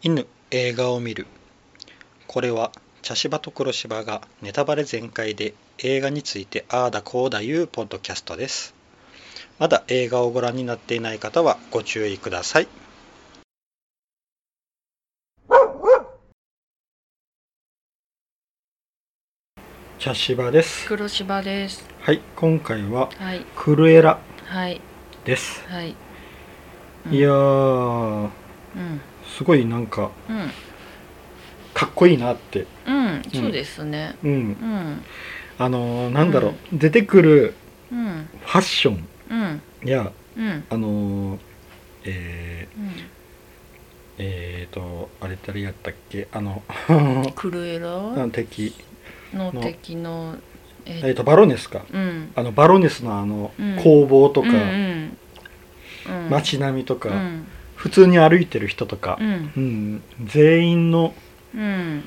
[0.00, 1.26] 犬映画を見る
[2.26, 2.70] これは
[3.02, 8.74] 茶芝と黒芝がネタバレ全開で映画についてああだこうだいうポッドキャストです
[9.58, 12.68] まだ映画をご覧になっていない方はご注意ください
[19.98, 21.84] 茶芝です黒芝です。
[22.00, 23.44] はい今回ははい。
[23.56, 24.80] クルエラはい。
[25.24, 25.96] ですはい。
[27.06, 28.30] うんいやー
[28.76, 29.00] うん。
[29.38, 30.50] すごいなんかうん。
[31.72, 33.22] かっこいいなってうん。
[33.32, 34.16] そうですね。
[34.24, 35.02] うんうん。
[35.58, 37.54] あのーなんだろう、出てくる
[37.92, 38.28] うん。
[38.40, 39.34] ファッションう
[39.86, 39.88] ん。
[39.88, 40.64] やうん。
[40.68, 41.38] あのー
[42.04, 42.90] えー、うん。
[44.18, 46.26] えーとあれ誰やったっけ？
[46.32, 46.62] あの
[47.36, 48.74] クルエラ敵
[49.32, 50.36] の敵の
[50.84, 52.32] ええーとバロネスかうん。
[52.34, 55.16] あのバロネスのあのうん工房とか、うんうん。
[56.24, 56.30] うん。
[56.30, 57.46] 街並みとか、うん。
[57.78, 59.52] 普通に歩いてる人とかう、ん。
[59.56, 61.14] うん全員の、
[61.54, 62.04] うん。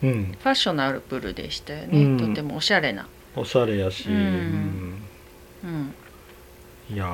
[0.00, 2.04] うん、ファッショナルブルでしたよね。
[2.04, 3.08] うんとてもおしゃれな。
[3.34, 4.94] おしゃれやし、うんうん
[5.64, 5.94] うん。
[6.94, 7.08] いやー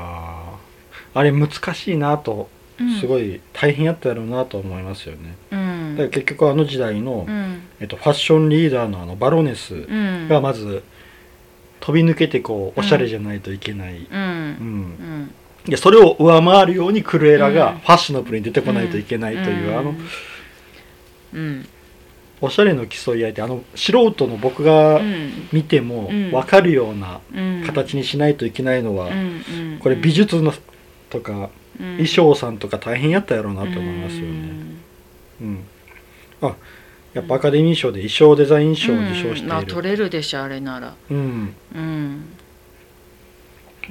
[1.15, 5.37] あれ難しいなとうんすごい大変やったやろうなと思いますよね。
[5.51, 5.97] うん。
[5.97, 7.63] だから結局あの時代の、うん。
[7.81, 10.29] えっと、ファッションリーダーのあのバロネスうん。
[10.29, 10.83] がまず
[11.81, 14.07] 飛び抜けてこうおしゃれじゃないといけない、う。
[14.11, 15.31] うん
[15.65, 15.71] うんん。
[15.71, 19.95] いやそれを上回るようにクルエラがうんファッショナブルに出てこないといけないという、あの
[21.35, 21.69] うん。
[22.41, 25.49] おしゃれの競い合いってあの素人の僕がうん。
[25.53, 27.63] 見てもうん分かるようなうん。
[27.67, 29.79] 形にしないといけないのは、うん。
[29.81, 30.53] これ美術の
[31.11, 34.75] とか衣衣装さんとか大変やったやろうなと思いますよね。
[35.41, 35.65] うん、
[36.41, 36.55] あ
[37.13, 39.73] やっぱアカデミー賞で衣装デザイン賞を受賞してまあいる。
[39.73, 42.29] 取れるでしょあれならうんうん、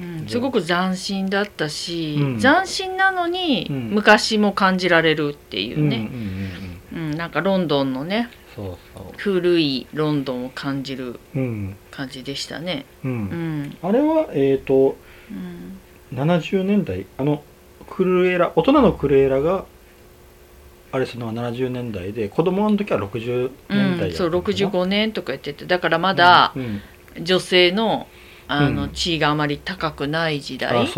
[0.00, 2.38] うん、すごく斬新だったし、うん。
[2.40, 3.90] 斬新なのにうん。
[3.90, 6.10] 昔も感じられるっていううんうんうんね、
[6.92, 11.18] うんなんかロンドンのねそうそ古いロンドンを感じるう。
[11.34, 11.76] うん。
[11.90, 12.86] 感じでしたね。
[13.04, 13.08] う。
[13.08, 13.62] うん。
[13.62, 14.96] んあれはえっ、と
[15.30, 15.78] うん。
[16.18, 17.42] 70年代あの
[17.88, 19.66] クルエラ大人のクルエラが
[20.92, 24.54] あれその70年代で子供の時は60年代うん、そうやったのかな。
[24.54, 26.80] 65年とか言っててだからまだうん。
[27.20, 28.08] 女性の
[28.48, 28.90] あのうん。
[28.90, 30.88] 地位があまり高くない時代、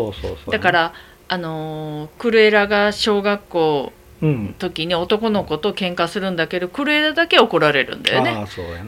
[0.51, 0.93] だから
[1.29, 3.93] あのークルエラが小学校
[4.23, 4.55] うん。
[4.59, 8.34] 時に男の子と喧嘩するんだけどクルエラだけ怒られるんだよあね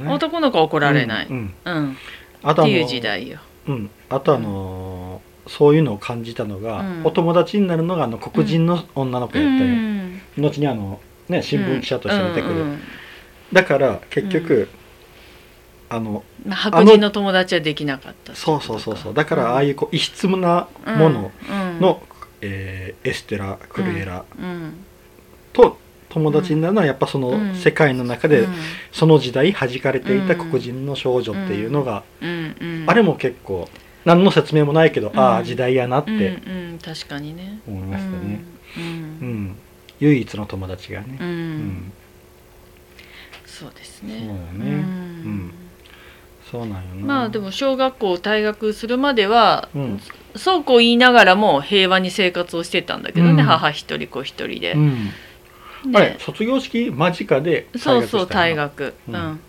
[0.05, 0.13] ね。
[0.13, 1.39] 男の子は怒られない、ううん。
[1.39, 1.55] ん。
[1.65, 1.97] うん
[2.51, 3.39] っていう時代よ。
[3.67, 3.91] うん。
[4.09, 7.01] あとあのーそういうのを感じたのが、うん。
[7.05, 10.21] お友達になるのがあの黒人の女の子やったり、うん。
[10.37, 12.65] 後にあのね新聞記者として出てくる、
[13.53, 14.69] だから結局、
[15.91, 19.15] あのまあ白人の友達はできなかったそうそうそうそう。
[19.15, 21.33] だからああいうこう異質なもの
[21.81, 22.03] の、
[22.41, 24.45] えーエステラクルエラうん。
[24.45, 24.75] うん。
[25.53, 25.79] と
[26.09, 27.55] 友達になるのはやっぱそのうん。
[27.55, 28.55] 世界の中でうん。
[28.93, 30.51] その時代弾かれていたうん。
[30.51, 32.57] 黒人の少女っていうのが、うん。
[32.61, 32.85] うん。
[32.87, 33.69] あれも結構
[34.05, 35.19] 何の説明もないけど、うん。
[35.19, 36.19] ああ時代やなっうん。
[36.19, 36.33] てう
[36.75, 36.79] ん。
[36.85, 37.61] 確かにね。
[37.67, 38.45] 思いましたね、
[38.77, 38.83] うん。
[38.83, 38.87] う
[39.25, 39.57] ん。
[40.01, 41.27] 唯一の友達がね、うん。
[41.27, 41.93] うん。
[43.47, 44.19] そうですね。
[44.21, 44.71] そうだね。
[44.71, 44.75] うん。
[44.75, 45.53] うん
[46.51, 47.07] そうなんよな。
[47.07, 50.01] まあでも小学校退学するまでは、うん。
[50.37, 53.39] そうこう言いながらも平和に生活をしてたんだけどね、うん。
[53.47, 55.11] 母一人子一人で、うん。
[55.93, 58.85] であれ卒業式間近でそうそう退退学。
[58.85, 59.21] 学ううん。
[59.33, 59.41] ん、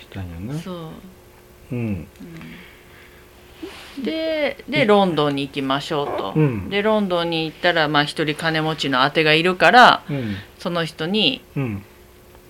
[0.00, 0.58] したんやな。
[0.60, 1.74] そう。
[1.74, 2.06] うん。
[4.02, 6.68] ででロンドンに行きましょうと、うん。
[6.70, 10.36] でロンドンに行ったらまあ一人金持ちのあてがいるからうん。
[10.58, 11.84] その人にうん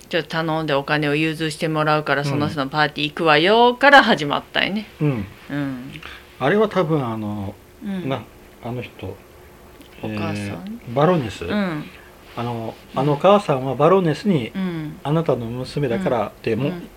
[0.08, 4.86] ちょっと頼んでお金を融通してもらうからその人のパーティー行くわよから始まったよね。
[5.00, 5.26] うん。
[5.50, 5.92] うん、
[6.38, 7.54] あれは多分あの、
[7.84, 8.22] うん、な
[8.64, 9.16] あの人
[10.02, 10.36] お母さん？
[10.36, 11.84] えーバロネス、うん。
[12.36, 14.98] あのあの母さんはバロネスに、うん。
[15.02, 16.88] あなたの娘だからっても、うん。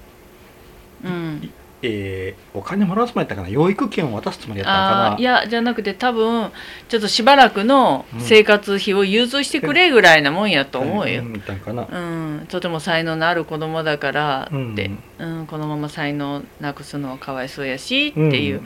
[1.04, 1.54] うん
[1.84, 3.50] えーお金もらうつもりやったかな？
[3.50, 5.16] 養育権を渡すつもりやったのあかな？
[5.18, 6.52] いーやじゃなくて多分
[6.90, 18.24] ちょっとしばらくの生活費を融通してくれぐらいなもんやと思うよ、ん言ったんうん、とても才能のある子供だからって、ううんんこのまま才能なくすのはかわいそうやしってう。
[18.28, 18.34] ん。
[18.34, 18.62] いう、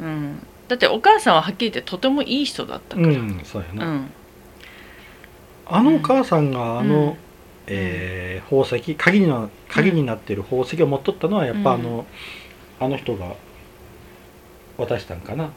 [0.00, 0.46] うん。
[0.68, 4.10] だってお母さんははっきり言ってとてもいい人だったから、うんそうやな、うん。
[5.66, 7.16] あのお母さんがあの、うん
[7.66, 12.06] えー宝石鍵にな鍵になっている宝石を持っとったのはやっぱあの、
[12.78, 13.34] あの人が
[14.78, 15.50] 渡したんかな。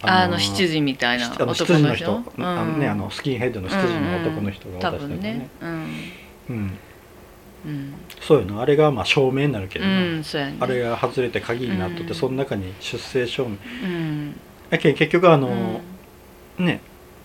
[0.00, 1.66] あの執事みたいなあの男の人？
[1.66, 5.48] 執事の人、あのねあのスキンヘッドの執事の男の人が多渡したんだ分ね。
[5.60, 5.70] うん。
[6.50, 6.78] うん、
[7.66, 8.62] うん、そういうの。
[8.62, 10.22] あれがまあ証明になるけどね。
[10.60, 12.14] あれが外れて鍵になっとって、うん。
[12.14, 13.50] その中に出生証明。
[13.50, 14.40] うん。
[14.70, 15.80] 結局ああの、
[16.58, 16.80] ね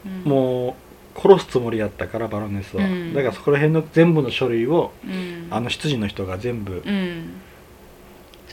[0.05, 0.73] うん、もう
[1.15, 3.13] 殺すつもりやったからバロネスは、うん。
[3.13, 5.47] だからそこら辺の全部の書類をうん。
[5.49, 7.41] あの執事の人が全部うん。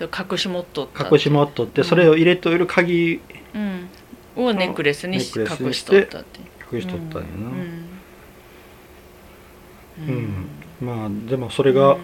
[0.01, 3.21] 隠し持っとった隠し持っとって、うんそれを入れといる鍵
[3.55, 3.89] うん。
[4.37, 6.41] をネックレスにネックレスに隠ししてとったって。
[6.73, 7.51] 隠しとったんやな、
[9.99, 10.15] うん。
[10.81, 10.87] うん。
[10.87, 11.99] まあでもそれが、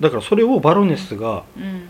[0.00, 1.82] だからそれをバロネスがうん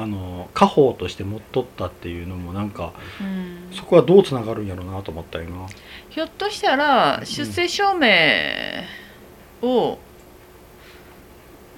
[0.00, 3.68] あの家宝として持っとったっていうのもなんかうん。
[3.72, 5.66] そこはどうつながるんやろうなと思ったよな。
[6.08, 8.06] ひょっとしたら出生証明
[9.60, 9.98] を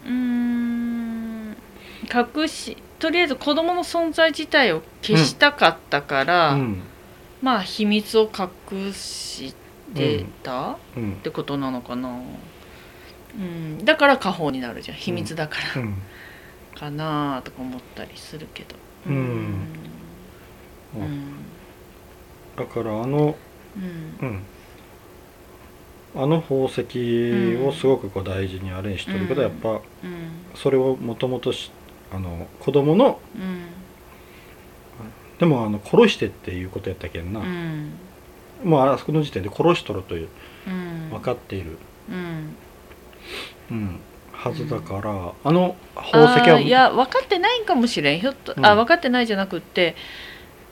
[0.04, 1.56] うーん
[2.12, 6.82] 隠しとりあえず子供の存在自体を消したかったから、うん。
[7.40, 9.54] まあ秘密を隠し
[9.94, 11.12] てた、うん。
[11.14, 12.20] ってことなのかな、
[13.34, 14.98] うん、だから家宝になるじゃん。
[14.98, 16.02] 秘密だから、うん
[16.80, 18.74] かなとか思ったりするけど。
[19.06, 19.14] うん。
[19.14, 21.34] うん。
[22.56, 23.36] だからあの
[23.76, 24.26] うん。
[24.26, 24.42] うん。
[26.16, 29.48] あの宝石をすごくこう大事にあれにしとるけど、うん。
[29.48, 29.80] やっぱうん。
[30.54, 31.70] それをもともとし
[32.10, 33.66] あの子供のうん。
[35.38, 37.92] でもあの殺してっていうことやったけんな、うん。
[38.64, 40.28] もうあそこの時点で殺しとるという
[40.66, 41.10] うん。
[41.10, 41.78] 分かっている、
[42.08, 42.56] うん。
[43.70, 44.00] うん、
[44.42, 48.78] はずだから、あの宝石はいや分かってないんかもしれんひょっと、あうん。
[48.78, 49.96] 分かってないじゃなくって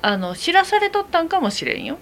[0.00, 1.98] あの知らされとったんかもしれんよ。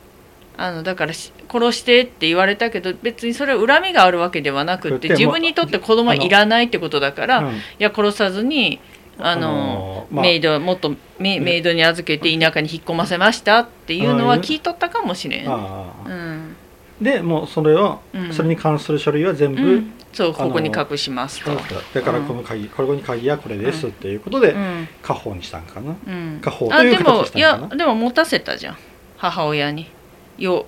[0.56, 7.60] あのだからし殺してって言われたけど別にそれは恨みがあるわけではなくって自分にとって子供はいらないってことだから、いうん。
[7.78, 8.80] や殺さずに
[9.18, 15.50] あの、のまあメイドもっとメメイドに預けて田舎に引っ込ませましたっていうのは聞いとったかもしれん。
[15.50, 16.08] ああ。
[16.08, 16.56] うん
[17.00, 18.32] でもうそれを、うん。
[18.32, 21.50] それに関する書類は全部、うん、そうここに隠しますと。
[21.94, 24.88] だからこの鍵、ここに鍵はこれですっていうことで、うん。
[25.02, 28.76] 家宝にしたんかな、うん、家宝というあでもい形したのかなやでも持たせたじゃん。
[29.18, 29.90] 母親に。
[30.38, 30.66] よ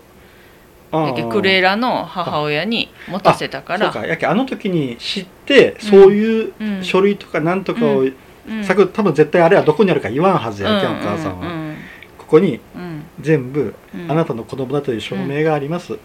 [0.90, 3.90] クレーラの母親に持たせたから。
[3.92, 4.06] そうか。
[4.06, 6.84] やけあの時に知ってそういううん。
[6.84, 8.04] 書類とかなんとかを、う
[8.54, 8.64] ん。
[8.64, 11.76] さく多分絶対あれはどこにあるか言わんはずやけん、お母さんは、うん。
[12.18, 13.04] ここにうん。
[13.18, 14.10] 全部、うん。
[14.10, 16.00] あなたの子供だという証明があります、うん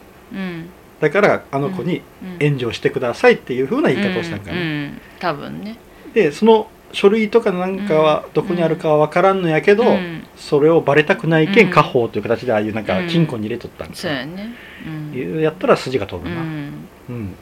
[1.00, 2.38] だからあの子にうん。
[2.40, 5.78] 援助してくださいっていうふうな言い方をしたんかな、うんうん多分ね。
[6.14, 10.24] でその書類とかなんかはどこにあるかは分からんのやけど、うん。
[10.36, 13.08] それをバレたくないけんうん家宝という形でああいうなんかうん。
[13.08, 14.54] 金庫に入れとったんか、そうやね。
[14.86, 15.14] うん。
[15.14, 17.36] いうやったら筋が飛ぶな、うん。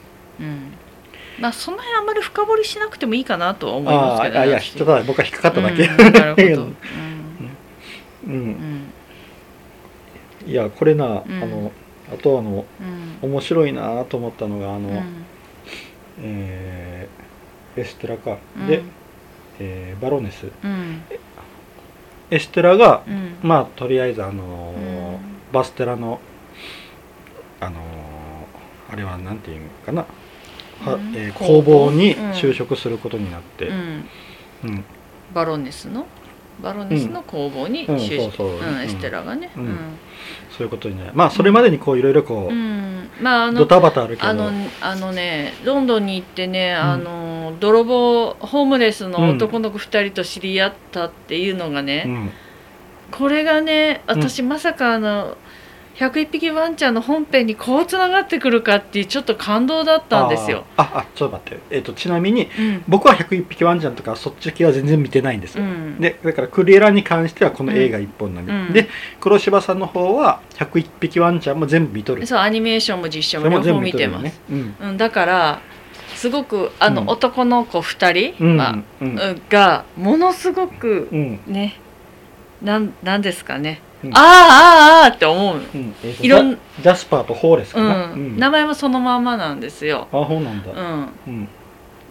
[1.38, 5.96] まあその辺あんまり深掘りしなくてもいいかなとは思いますけどああいやただ僕は引っかかっただけ、うん。
[6.12, 6.62] なるほど。
[8.26, 8.50] ううん。
[8.50, 8.92] ん。
[10.46, 11.08] いやこれな、ん。
[11.08, 11.72] あの
[12.12, 12.64] あとあの
[13.22, 13.30] うん。
[13.30, 15.24] 面白いなと思ったのがあの、うん。
[16.20, 18.66] えーエステラか、うん。
[18.66, 18.82] で、
[19.58, 20.46] えーバロネス。
[20.62, 21.02] うん。
[22.30, 23.36] エステラが、うん。
[23.42, 25.18] まあとりあえずあの
[25.52, 26.20] バステラの
[27.60, 30.04] あのーあれはなんていうのかな、
[30.84, 31.16] はうん。
[31.16, 32.12] えー工工房房に？
[32.12, 32.30] うん。
[32.32, 34.84] 就職することになって、ううんん。
[35.32, 36.06] バロネスの？
[36.62, 37.96] バロネスの工房にうん。
[37.96, 38.36] 就職。
[38.36, 39.50] そうんエステラがね。
[39.56, 39.66] ううん。
[39.66, 39.76] ん。
[40.50, 43.10] そういうことになるまあそれまでにこういろいろこう、うん。
[43.20, 44.28] まああのドタバタあるけど。
[44.28, 44.50] あの
[44.80, 52.30] あのねロンドンに行ってね、あの泥棒ホームレスの男の子2人と知り合ったっていうのがね、うん。
[53.10, 55.36] これがね私まさかあの
[55.96, 60.64] 101匹ワンちゃんの本編にこうつながってくるかっていうちょっと感動だったんですよ。
[60.76, 62.84] あーああちょっと待って、えっとちなみにうん。
[62.88, 66.00] 僕は101匹ワンちゃんとかそっち系は全然見てないんですよ、うん。
[66.00, 68.72] でだからクリエラに関してはこの映画一本なんで、うん。
[68.72, 68.88] で
[69.20, 72.26] 黒柴さんの方は101匹ワンちゃんも全部見とる。
[72.26, 74.22] そうアニメーションも実写も両方見てます。
[74.22, 74.74] ね、うん。
[74.80, 75.60] うん、だから
[76.14, 77.08] すごくあの、うん。
[77.08, 81.40] 男の子2人、うんまあがものすごくうん。
[81.46, 81.78] ね
[82.62, 84.16] なんなんですかね、うん。
[84.16, 85.94] ああああああって思う、うん。
[86.02, 88.36] えーといろんジャスパーとホーレスかうな、ん。
[88.38, 90.08] 名前もそのまんまなんですよ。
[90.12, 90.72] あそうなんだ。
[90.72, 91.48] うん、うん。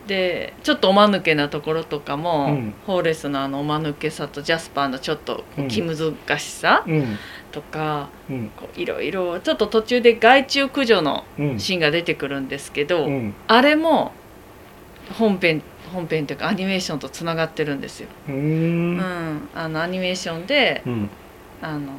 [0.08, 2.74] でちょっとおまぬけなところとかも、うん。
[2.88, 7.18] ホーレスのあのおまぬけさとジャスパーのちょっとうん気難しさうん。
[7.52, 8.52] とか、うん。
[8.56, 11.60] こういろいろちょっと途中で害虫駆除のうん。
[11.60, 13.34] シーンが出てくるんですけど、うん。
[13.48, 14.12] あれも
[15.18, 15.62] 本編
[15.94, 18.08] 本編というかアニメーションとつながってるんですよ。
[18.30, 19.02] うん、
[19.54, 21.10] あのアニメーションで、うん
[21.62, 21.94] あの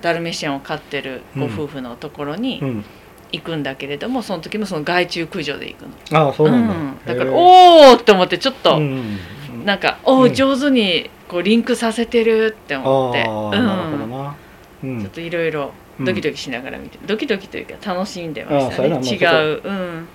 [0.00, 2.84] ダルメシアンを飼ってるご夫婦のところにうん。
[3.32, 6.18] 行くんだけれども、その時もその害虫駆除で行くの。
[6.20, 6.98] ああそうなんだ、うん。
[7.06, 9.18] だからおおって思ってちょっと、うん
[9.64, 10.34] なんかおお、うん。
[10.34, 13.50] 上手にこうリンクさせてるって思って、うん。
[13.50, 14.36] なるほどな。
[14.84, 15.00] うん。
[15.00, 18.88] ちょっといろいろドキドキしながら見て、ドキドキというか楽しんでましたね。
[18.90, 18.98] な。
[18.98, 19.62] 違う。
[19.64, 20.08] うん。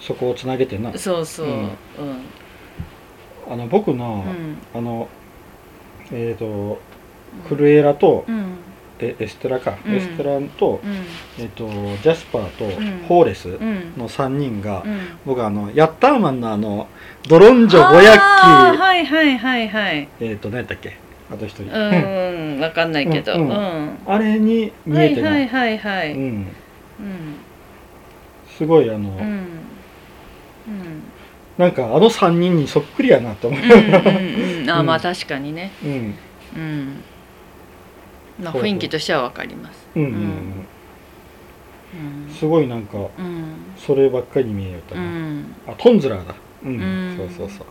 [0.00, 0.96] そこをつなげてな。
[0.98, 1.62] そうそう、ううん。
[1.62, 1.70] ん
[3.48, 4.58] あの僕の、うん。
[4.74, 5.08] あの
[6.10, 6.80] えっ、と
[7.48, 8.56] クルエラとうん。
[9.04, 9.94] えエステラか、うん。
[9.94, 11.42] エステラと,、うん。
[11.42, 12.98] えっとジャスパーとん。
[13.08, 13.94] ホーレスうん。
[13.98, 15.00] の3人が、うん。
[15.26, 16.86] 僕あのヤッターマンのあの
[17.28, 20.08] ドロンジョ500機はいはいはいはい。
[20.20, 20.96] えっ、と何やったっけ？
[21.32, 23.32] あと一人、うんわかんないけど。
[23.34, 23.48] ううん。
[23.48, 26.22] ん、あれに見えてな、はいはいはいはい、うん。
[26.22, 26.46] うん、
[28.56, 29.18] すごいあの、うん。
[29.18, 29.46] うん。
[31.58, 34.86] なんかあの3人にそっくりやなって思う、うんあうん。
[34.86, 35.72] まあ確かにね。
[35.84, 36.14] うん。
[36.56, 37.02] うん
[38.42, 39.86] ま雰囲気としてはわかります。
[39.96, 40.16] うんうんうん。
[40.16, 40.20] う
[42.30, 42.34] ん。
[42.34, 43.54] すごいなんかうん。
[43.76, 45.44] そればっかり見えよったうな、ん。
[45.68, 46.34] あトンズラーだ。
[46.64, 46.74] うん、う
[47.14, 47.16] ん。
[47.16, 47.66] そうそうそう。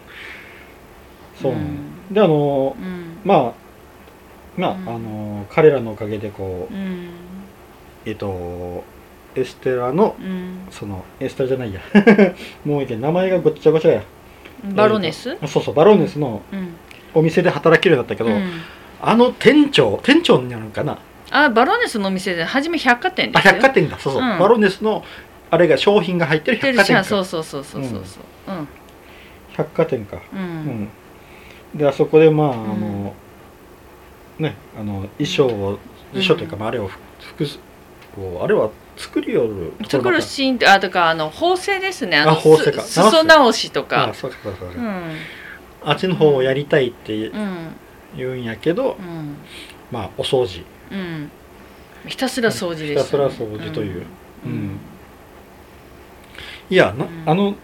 [1.42, 2.14] そう、うん。
[2.14, 3.18] であのうん。
[3.24, 3.54] まあ
[4.58, 4.90] まあ、うん。
[4.90, 7.10] あの彼らのおかげでこううん。
[8.06, 8.84] えっと
[9.36, 10.68] エステラのうん。
[10.72, 11.82] そのエステラじゃないや。
[12.66, 14.04] もう一回名前がごっちゃごちゃや。
[14.76, 15.38] バロネス？
[15.42, 16.74] あそうそうバロネスのうん。
[17.14, 18.62] お店で働けるようになったけど、うん
[19.02, 21.00] あの店長店長になるのかな？
[21.32, 23.54] あバロネスのお店で初め百貨店であすよ。
[23.54, 24.40] 百貨店だそうそう、うん。
[24.40, 25.04] バロネスの
[25.50, 27.04] あれが商品が入ってる百貨店か。
[27.04, 28.58] そうそうそうそうそうそう。
[28.58, 28.68] うん。
[29.54, 30.18] 百貨店か。
[30.18, 30.44] ううん。
[30.84, 30.90] ん
[31.74, 32.80] であそこでまああん。
[32.80, 33.14] の、
[34.40, 35.80] ねあの衣装を
[36.12, 36.90] 衣装というか、まあ、あれを
[37.20, 37.60] 服す
[38.16, 42.18] こうあれは作りよるところ作るシーンってあとかあの縫製ですね。
[42.18, 42.82] あのあ縫製か。
[42.82, 42.94] す。
[42.94, 45.16] 裾直しとあかそうかそうかそうか、うん。
[45.84, 47.76] あっちの方をやりたいってうん
[48.16, 49.38] 言うんやけど、うん。
[49.92, 50.64] まあお掃除。
[50.92, 51.32] うん。
[52.08, 54.06] ひたすら掃除でひたしたねすら掃除という、う
[54.46, 54.52] うん。
[54.52, 54.80] ん
[56.70, 57.24] いやな、うん。
[57.26, 57.56] あのうん。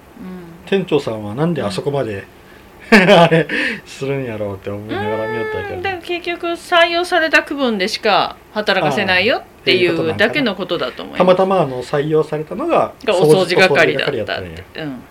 [0.65, 2.25] 店長さんはなんであそこまで、
[2.91, 3.47] あれ
[3.85, 5.81] するんやろうって思いながら見よったけど、うん。
[5.81, 11.37] だから結局採用された区分でしか働かせないよっていうだけのことだと思いたまます。
[11.37, 14.81] たまあの採用されたのががお掃除係だったって。
[14.81, 15.01] うん。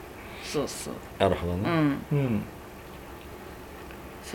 [0.43, 0.95] そうそう。
[1.19, 1.61] なるほどね。
[1.65, 1.99] うん。
[2.13, 2.43] うん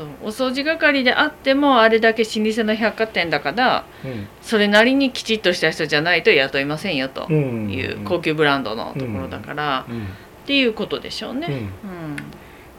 [0.01, 0.07] そう。
[0.23, 4.27] お掃除係であってもあれだけ老舗の百貨店だからうん。
[4.41, 7.27] それなりにきちっとした人じゃないと雇いませんよと。
[7.29, 7.71] うん。
[7.71, 9.85] いう高級ブランドのところだから。
[9.89, 10.03] うん。
[10.03, 10.07] っ
[10.45, 11.47] ていうことでしょうね。
[11.47, 11.53] うん。
[11.53, 11.69] うん。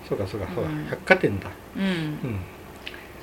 [0.09, 0.71] そうかそうかそうか。
[0.71, 0.87] うん。
[0.87, 1.51] 百貨店だ。
[1.77, 1.83] うん。
[1.85, 2.39] うん。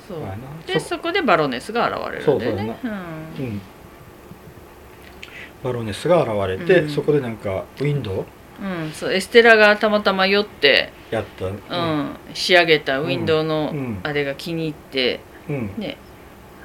[0.08, 0.20] そう。
[0.66, 2.78] でそこでバロネスが現れるんだよね。
[2.82, 3.60] そううん。
[5.62, 6.88] バロネスが現れて、うん。
[6.88, 8.24] そこでなんかウィンドウ
[8.60, 14.00] うんうんそうエステラがたまたま寄ってやったううん仕上げたウィンドウのうん。
[14.02, 15.74] あれが気に入ってうん。
[15.78, 15.96] ね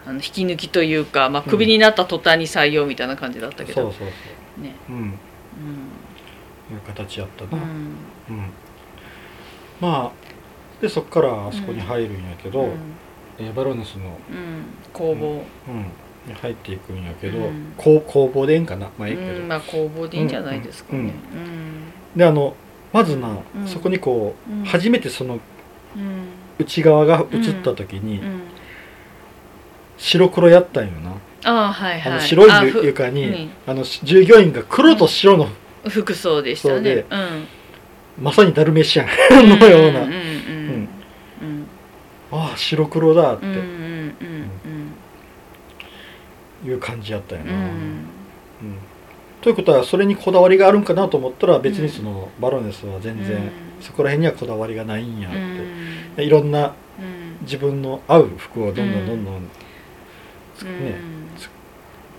[0.05, 4.63] あの引き抜きというかまあクビになった途端に採用みたいな感じだったけどそうそうそう。
[4.63, 4.75] ね。
[4.89, 5.05] うん。
[5.05, 8.35] いう形やったうな、うん。
[8.37, 8.51] ん。
[9.79, 12.71] まあでそっからあそこに入るんやけど、うん。
[13.39, 14.65] えーバロネスの、うん。
[14.93, 15.43] 工房。
[15.67, 15.85] うん、に
[16.33, 17.73] 入っていくんやけど、うん。
[17.77, 18.89] こう工房でええんかな？
[18.97, 21.13] まあうええけど、んまあ工房でいいんじゃないですかね。
[22.15, 22.55] であの
[22.91, 23.67] まずな、うん。
[23.67, 24.65] そこにこう、うん。
[24.65, 25.39] 初めてその
[25.95, 26.27] うん。
[26.57, 28.41] 内側が映った時に、うん。
[29.97, 31.11] 白黒やったんよな、
[31.43, 32.11] ああはいはい。
[32.13, 33.49] あの白あい床にうん。
[33.67, 35.49] あの従業員が黒と白の、
[35.83, 37.05] ふ服装でしたね。
[37.09, 37.47] うん。
[38.23, 39.07] まさにダルメシアン
[39.59, 40.07] のような、
[42.31, 43.45] ああ白黒だって。
[43.45, 43.94] うん
[46.65, 47.59] いう感じやったよな、うん。
[47.59, 47.65] うん。
[47.67, 47.75] うん
[49.41, 53.51] ということはそれにこだわりがあるんかなと思ったら別にそのバロネスは全然うん。
[53.79, 55.33] そこら辺にはこだわりがないんやっ
[56.15, 57.37] て、いろんなうん。
[57.41, 59.41] 自分の合う服をどんどんどんどんうん。
[59.41, 59.51] ね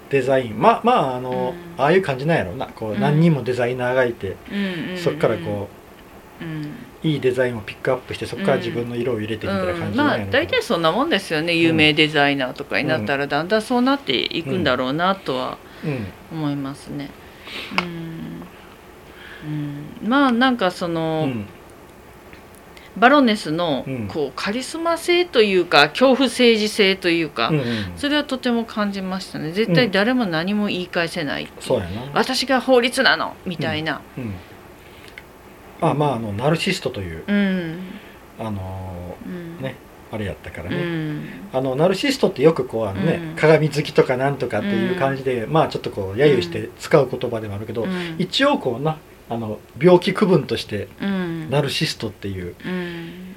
[0.08, 0.60] デザイン。
[0.60, 1.82] まあまああの、うん。
[1.82, 2.66] ああいう感じなんやろうな。
[2.68, 3.00] こううん。
[3.00, 4.36] 何人もデザイナーがいて、
[5.02, 5.66] そっからこうんう
[7.02, 11.54] いいデザインをピックアップしてそこから自分の色を入れてみたいな感じまあ大体そんなもんですよね。
[11.54, 17.10] 有名デザイナーとかになったらだんだんそうなっていくんだろうなとはうん思いますね。
[17.80, 18.42] うん。
[20.02, 21.46] うん、まあなんかその、うん
[22.96, 24.08] バロネスのうん。
[24.08, 27.64] こうカリスマ性というか恐怖政治性というか、うんうん。
[27.96, 29.52] それはとても感じましたね。
[29.52, 31.62] 絶対誰も何も言い返せないう。
[31.62, 34.00] そうやな、私が法律なのみたいな。
[34.16, 34.34] うん、
[35.80, 37.78] あまああのナルシストといううん。
[38.38, 39.62] あのうん。
[39.62, 39.76] ね
[40.12, 41.22] あれやったからうね、ん。
[41.52, 43.36] あのナルシストってよくこうあのね、うん。
[43.36, 48.14] 鏡好きとかなんとかっていう感じで、まあちょっとこう揶揄して使う言葉でもあるけど、うん。
[48.18, 51.50] 一応こうなあの病気区分としてうん。
[51.50, 53.34] ナルシストっていううん。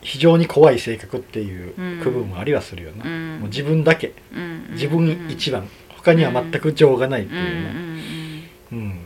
[0.00, 2.00] 非常に怖い性格っていううん。
[2.02, 3.38] 区分もありはするよな、うん。
[3.40, 4.12] もう自分だけ。
[4.34, 4.68] うん。
[4.72, 5.68] 自分一番。
[5.96, 7.74] 他には全く情がないっていうね。
[8.72, 8.78] うん。
[8.78, 8.98] うん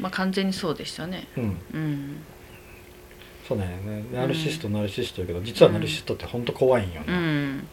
[0.00, 1.28] まあ完全にそうでしたね。
[1.36, 1.44] うん。
[1.74, 2.16] うん。
[3.46, 4.04] そうだよね。
[4.12, 7.14] ナルシストナルシストやけど実はナルシストって本当怖いんよね、うん。
[7.14, 7.64] うん。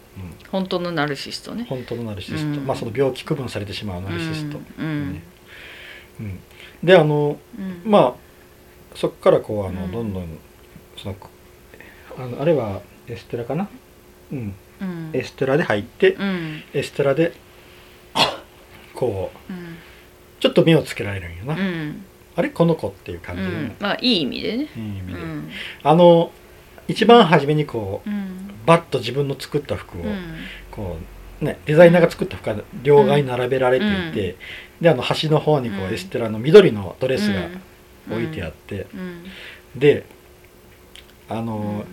[0.49, 1.65] 本当のナルシストね。
[1.69, 2.65] 本当のナルシスト、うん。
[2.65, 5.13] まあその病気区分されてしまうナルシスト、うん。
[5.13, 5.21] ね。
[6.19, 6.39] うん、
[6.83, 7.81] であのうん。
[7.85, 8.13] まあ
[8.95, 9.91] そこからこうあの、うん。
[9.91, 10.37] どんどん
[10.97, 11.15] その
[12.17, 13.69] あのあれはエステラかな？
[14.31, 14.55] うん。
[14.81, 15.09] うん。
[15.13, 16.63] エステラで入って、うん。
[16.73, 17.33] エステラで
[18.95, 19.77] こううん。
[20.39, 22.05] ちょっと目をつけられるんよな、うん
[22.37, 22.49] あれ？
[22.49, 23.43] この子っていう感うじ？
[23.43, 23.75] で、ん。
[23.79, 24.67] まあいい意味でね。
[24.75, 25.49] いい意味で、うん。
[25.83, 26.31] あの
[26.87, 28.51] 一番初めにこううん。
[28.65, 30.35] バッと自分の作った服を、うん。
[30.71, 30.97] こ
[31.41, 34.35] うねデザイナーが作った服が両側に並べられていて、
[34.79, 35.93] であの端の方にこう、うん。
[35.93, 37.49] エステラの緑のドレスが
[38.11, 39.23] 置いてあって、うん。
[39.75, 40.05] で
[41.29, 41.85] あの、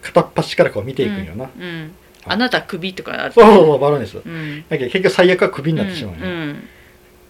[0.00, 1.62] 片っ端からこう見ていくんよな、うん。
[1.62, 1.92] うん。
[2.26, 2.36] あ。
[2.36, 4.14] なた首とかあるそうそうそうバロネス。
[4.14, 4.64] だうん。
[4.68, 6.68] けど結局最悪はクビになってしまうよ、うん。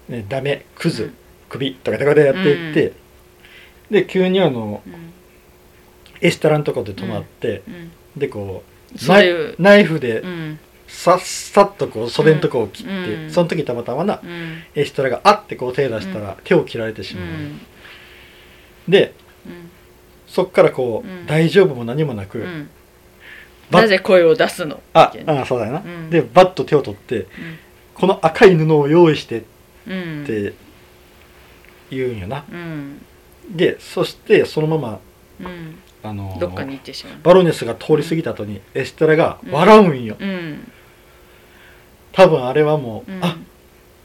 [0.09, 1.13] ね、ダメクズ、
[1.53, 2.93] うんクビとかでやっていって、
[3.91, 5.13] で急にあのうん。
[6.23, 7.93] エステラのとこで止まって、うん。
[8.17, 10.59] でこうナイナイフでうん。
[10.89, 13.31] さっさっとこう袖のとこを切って、うん。
[13.31, 14.63] その時たまたまなうん。
[14.75, 17.61] エステラがあってこう手出したら手を切られてしまう、うん。
[18.89, 19.13] で
[19.45, 19.71] うん。
[20.27, 21.27] そっからこう、うん。
[21.27, 22.47] 大丈夫も何もなく、
[23.71, 24.81] なぜ声を出すの？
[24.95, 26.09] ああそうだよな、うん。
[26.09, 27.27] でバッと手を取って
[27.93, 29.43] この赤い布を用意してっ
[29.89, 30.25] うん。
[30.27, 30.55] て
[31.97, 33.05] 言うんよな、うん。
[33.51, 35.01] でそしてそのまま
[35.41, 35.79] うん。
[36.05, 37.15] あのーどっかに行ってしまう。
[37.23, 40.73] バロネスが通り過ぎた後にエステラが笑うんよ、うん。
[42.13, 43.25] 多分あれはもう、うん。
[43.25, 43.37] あ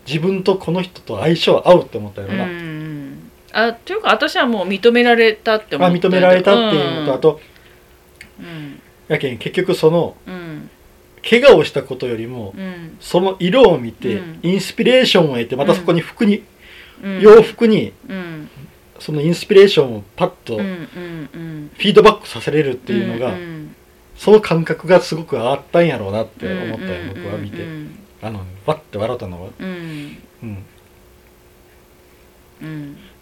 [0.07, 7.41] 自分とこの人と相性合うって思ったような、んあというか私はもう認められたって思あって認められたっていうのと、あと
[8.39, 10.69] うんやけん結局そのうん。
[11.27, 12.95] 怪我をしたことよりも、うん。
[13.01, 14.39] その色を見て、うん。
[14.43, 16.45] インスピレーションを得てまたそこに服に、うん
[17.21, 18.49] 洋服にうん。
[18.99, 23.75] そのインスピレーションをパッとフィードバックさせれるっていうのが、うん
[24.15, 30.17] その感覚がすごく上がったんやろうなって思ったよ、うん僕は見て、うんあのわって笑ったのは、うん。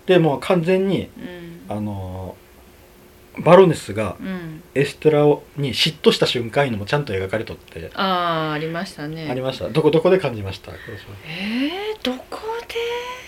[0.05, 1.61] でもう完全にうん。
[1.67, 2.37] あの
[3.39, 4.63] バロネスがうん。
[4.73, 9.29] エステラをに嫉妬した瞬間いうのもちゃんと描かれとって、ああありましたね。
[9.29, 9.69] ありました。
[9.69, 10.71] どこどこで感じました？
[10.73, 12.39] えー、どこ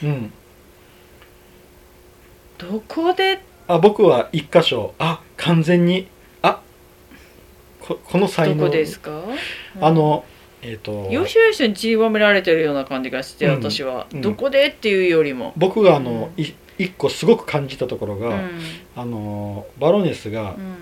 [0.01, 0.07] で？
[0.07, 0.33] うん。
[2.57, 3.41] どこで？
[3.67, 4.93] あ僕は一箇所。
[4.99, 6.07] あ完全に。
[6.41, 6.61] あ
[7.79, 8.57] ここの才能。
[8.57, 9.23] どこですか？
[9.79, 10.25] あの
[10.61, 11.07] えっ、と。
[11.11, 13.55] 要所要所に散りばめられてるような感じがして、うん。
[13.55, 14.21] 私は、うん。
[14.21, 14.67] どこで？
[14.67, 16.43] っていうよりも、僕があの、うん。
[16.43, 18.49] い一個すごく感じたところが、うん。
[18.95, 20.75] あのバロネスがうん。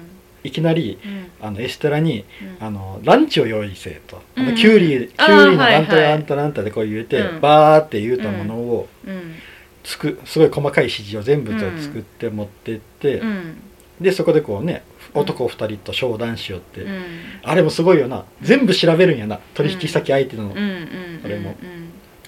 [0.44, 1.48] いきなりうん。
[1.48, 2.26] あのエステラに
[2.60, 2.66] うん。
[2.66, 4.46] あのランチを用意せと、あうん。
[4.48, 7.42] のキュウリキュウリのなんたらなんたらなんたらでこう言うて、うん。
[7.42, 9.36] バーって言うたものをうん。
[9.84, 13.62] つくすごい細かい指示を全部作って持ってって、うん。
[14.02, 15.22] でそこでこうねうん。
[15.22, 17.04] 男2人と商談しよって、うん。
[17.44, 18.26] あれもすごいよな。
[18.42, 19.40] 全部調べるんやな。
[19.54, 20.58] 取引先相手のうん。
[20.58, 21.20] うん。
[21.22, 21.85] それもうん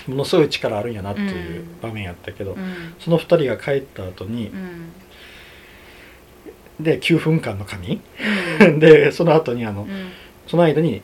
[0.08, 2.96] ものすごい力あるんやなっていう場面やったけど、うん。
[3.00, 4.92] その2人が帰った後にう、ん。
[6.80, 8.00] で9分間の仮う
[8.60, 9.88] 眠 でその後にあの、うん。
[10.48, 11.02] その間に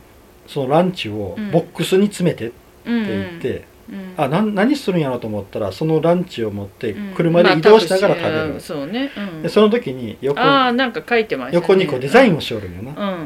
[0.48, 1.52] そのランチをうん。
[1.52, 3.08] ボックスに詰めてってうん。
[3.08, 4.13] 言って、うん。
[4.18, 7.13] あなん何するんやろうと思ったらそのランチを持ってうん。
[7.13, 13.18] 車で移動しながら食べる、まあそうね、うん、でその時に横ああなんか書いてまし横にこうデザインをしよるんよな、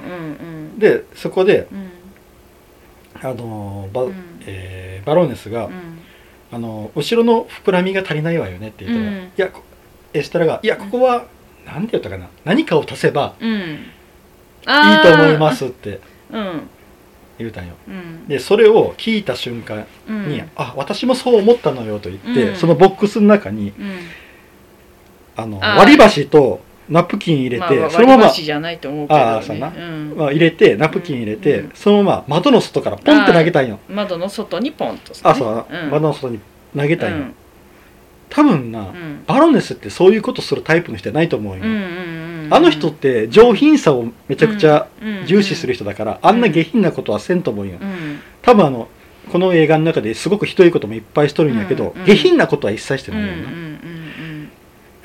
[0.77, 1.89] でそこでうん。
[3.19, 4.13] あのーバ,、うん。
[4.45, 5.73] えーバロネスが、うん。
[6.51, 9.23] あのー後ろの膨らみが足りないわよねって言ったら、うん。
[9.25, 9.63] いやこ
[10.13, 11.25] エステラが「いやここは、
[11.65, 13.49] なんて言ったかな何かを足せばうん。
[13.51, 15.99] いいと思います」って
[16.31, 16.61] うん。
[17.39, 17.73] 言うたんよ。
[17.87, 18.27] うん。
[18.27, 20.29] でそれを聞いた瞬間うん。
[20.29, 22.55] に「あ私もそう思ったのよ」と言って、うん。
[22.55, 23.99] そのボックスの中にうん。
[25.35, 29.67] あの割り箸とナプキン入れて、まあまあそのまま割り箸じゃないと思うけど、ね、あーそうな。
[29.67, 30.13] うん。
[30.15, 36.39] まあ、入れてナプキン入れて、うんそのまま窓の外からポンって投げたんよ窓の外にポンと、ね、あそう、うん、窓の外に
[36.75, 37.35] 投げたんよ、うん。
[38.29, 39.23] 多分な、うん。
[39.25, 42.17] バロネスってそういうことするタイプの人じゃないと思うよ、うんうんうん
[42.49, 44.87] あの人って上品さをめちゃくちゃ
[45.25, 48.21] 重視する人人だから、あんな下品なことはせんと思うよ、うん。
[48.41, 48.87] 多分あの
[49.31, 53.76] この映画の中ですごくひどいこともいっぱいしとるんやけど、下品なことは一切してうんないよな、うんうんうん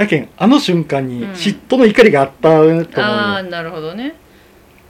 [0.03, 1.31] やけんあの瞬間にうん。
[1.33, 4.15] 嫉妬の怒りがあったと思うよ、ああなるほどね。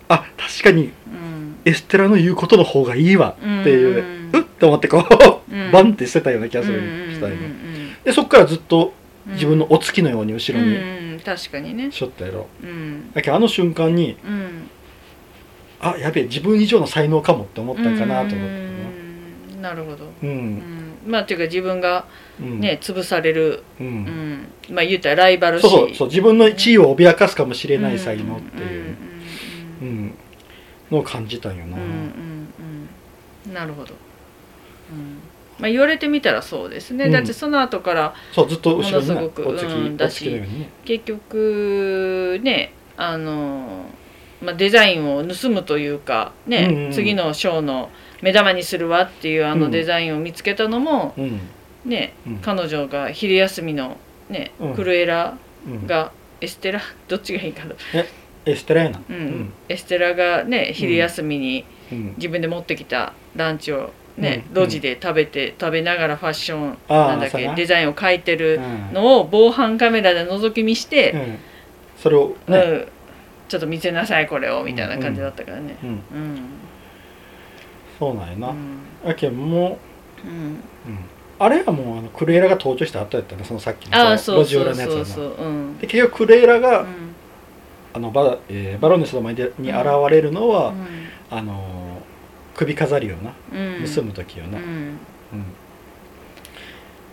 [0.09, 1.57] あ確かにうん。
[1.65, 5.71] エステラの言うことの方がいいわっていう、うんうっって思ってこう、うん。
[5.71, 8.03] バンって捨てたような気がする、うんしたよねうん。
[8.05, 8.93] でそっからずっと
[9.27, 9.33] うん。
[9.35, 10.79] 自分のお月のように後ろにう
[11.17, 11.91] ん確かにね。
[11.93, 13.13] しょったやろ、うん。
[13.13, 14.69] だけどあの瞬間にうん。
[15.81, 18.37] あやべえ自分以上の才能かもって思ったんかなと思って。
[18.37, 20.07] うんなるほど。
[20.07, 22.07] ううんんまあっていうか自分が
[22.41, 22.61] うん。
[22.61, 23.63] ね潰される。
[23.81, 24.05] ううん。
[24.05, 25.95] んまあ言うたらライバル視そうそう。
[25.95, 28.97] そう自分の地位を脅かすかもしれない才能っていう、
[30.91, 32.53] のを感じたんよな、うんうん
[33.47, 33.55] うん。
[33.55, 33.95] なるほど、
[34.91, 35.19] うん。
[35.59, 37.13] まあ、言われてみたらそうですね、うん。
[37.13, 40.43] だってその後からそうずっと後ろにねものすごくうんだし
[40.85, 43.87] 結局ねあの
[44.43, 47.91] まあ、デザインを盗むというかね、次のショーの
[48.23, 49.61] 目玉にするわっていうあうん。
[49.61, 51.41] のデザインを見つけたのも、うん。
[51.85, 52.37] ねうん。
[52.39, 53.99] 彼女が昼休みの、
[54.31, 54.75] ねうん。
[54.75, 55.87] クルエラうん。
[55.87, 56.81] が、エステラ？
[57.09, 57.75] どっちがいいかな、
[58.47, 59.01] エステラやな。
[59.09, 59.53] うん。
[59.69, 62.15] エステラがね昼休みにうん。
[62.17, 64.63] 自分で持ってきたランチをね、うん。
[64.63, 68.95] 路地で食べて食べながらファッションなんだっけデザインを描いてるうん。
[68.95, 71.39] のを防犯カメラで覗き見して、うん。
[71.99, 72.59] それをね。
[72.59, 72.89] うん、
[73.49, 75.77] ちょっと見せなさいこれをみたいな感じだったからね。
[75.83, 75.89] うん。
[75.89, 76.41] うん
[77.99, 78.49] そうなんやな。
[78.49, 78.79] うん。
[79.09, 79.79] やけんも
[80.25, 80.31] うん。
[80.31, 80.99] ううん。
[81.39, 85.81] あれはもうあのクレーラが登場した後やったねそのさっきの路地裏のやつはな。
[85.81, 86.87] で結局クレーラが、うん。
[87.95, 90.73] あのバ,、えーバロネスの前でに現れるのは、
[91.31, 92.03] あのー
[92.55, 93.85] 首飾りをなうん。
[93.95, 94.65] 盗む時よな、うん。
[94.65, 94.99] うん。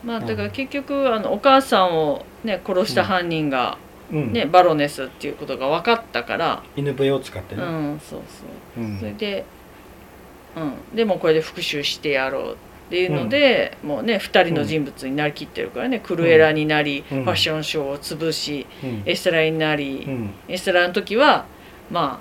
[0.03, 3.77] まあだから結局あのお母さんをね殺した犯人が
[4.11, 4.33] うん。
[4.33, 6.63] ねバロネスっていうことが分かったから。
[6.75, 7.63] 犬笛を使ってうね、
[7.93, 8.21] んそう
[8.75, 8.83] そう。
[8.83, 8.99] うん。
[8.99, 9.45] それで、
[10.55, 12.57] うん、でもこれで復讐してやろう
[12.87, 17.23] っていうので、もうね2人の人物になりきってるからね、クルエラになり、うん。
[17.23, 19.03] ファッションショーを潰しうん。
[19.05, 20.29] エステラになり、うん。
[20.47, 21.45] エステラの時は
[21.91, 22.19] ま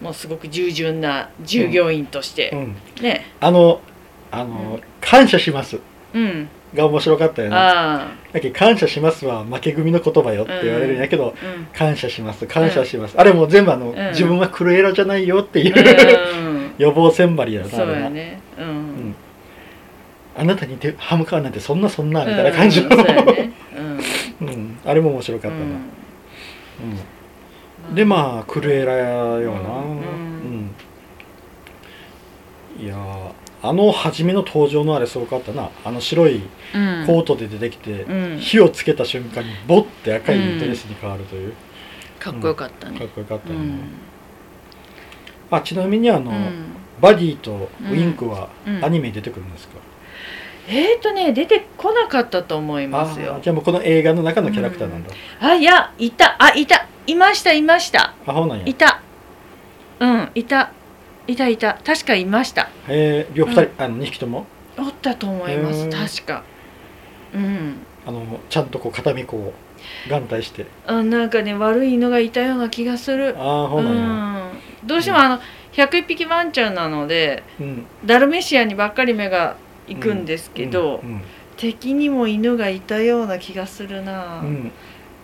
[0.00, 2.76] あもうすごく従順な従業員として、うん。
[3.02, 3.26] ね。
[3.40, 3.80] あの
[4.30, 5.78] あの、感謝します。
[6.14, 6.48] うん。
[6.74, 7.56] が面白かったよね。
[7.56, 11.66] あだけど感謝しますは負け組の言葉よって言われるんやけど、あうん。
[11.66, 13.94] 感謝します感謝します、あれもう全部あの、ん。
[14.10, 18.04] 自分はクルエラじゃないよっていう、うん予防線張りやろなそうあれな。
[18.04, 18.66] やねうん、
[19.10, 19.14] ん
[20.36, 23.52] あなたに手歯向かうなんてそんなそんなみたいな感じの、うんね。
[24.40, 24.48] うん。
[24.48, 24.78] うん。
[24.84, 25.64] あれも面白かったな、
[27.88, 27.94] うん。
[27.94, 30.00] でまあクルエラよな、うん。
[32.78, 32.84] うん。
[32.84, 35.70] いやーあの初めの登場のあれすごかったな。
[35.84, 36.42] あの白い
[36.74, 37.04] うん。
[37.06, 38.38] コートで出てきて、うん。
[38.38, 41.54] 火をつけた瞬間にボッて赤いドレスに変わるという、
[42.18, 42.98] かっこよかったね。
[42.98, 43.80] かっこよかったよね、うん
[45.50, 46.66] あちなみにあの、うん。
[47.00, 48.84] バディとウィンクはうん。
[48.84, 49.74] アニメに出てくるんですか、
[50.68, 56.36] えーとね出てこなかったと思いますあよーじゃあもうこの映画の中のキャラクターなんだ、あいやいた。
[56.42, 56.86] あいた。
[57.06, 58.14] いましたいました。
[58.26, 58.66] アホなんや。
[58.66, 59.00] いた。
[60.00, 60.72] うんいた。
[61.28, 61.78] いたいた。
[61.84, 62.62] 確かいました。
[62.88, 64.46] へえ両二人、あの2匹とも？
[64.78, 66.42] おったと思います確か。
[67.34, 67.76] うん。
[68.06, 69.52] あのちゃんとこう片身こ
[70.08, 70.66] う眼帯して。
[70.86, 73.36] あなんかね悪いのがいたような気がする。
[73.38, 74.02] ああほうなんや。
[74.02, 74.35] うん
[74.86, 75.40] どうしてもあの
[75.72, 77.86] 101匹ワンちゃんなのでうん。
[78.04, 79.56] ダルメシアにばっかり目が
[79.88, 81.20] 行くんですけど、うん。
[81.56, 84.72] 敵にも犬がいたような気がするなっうん。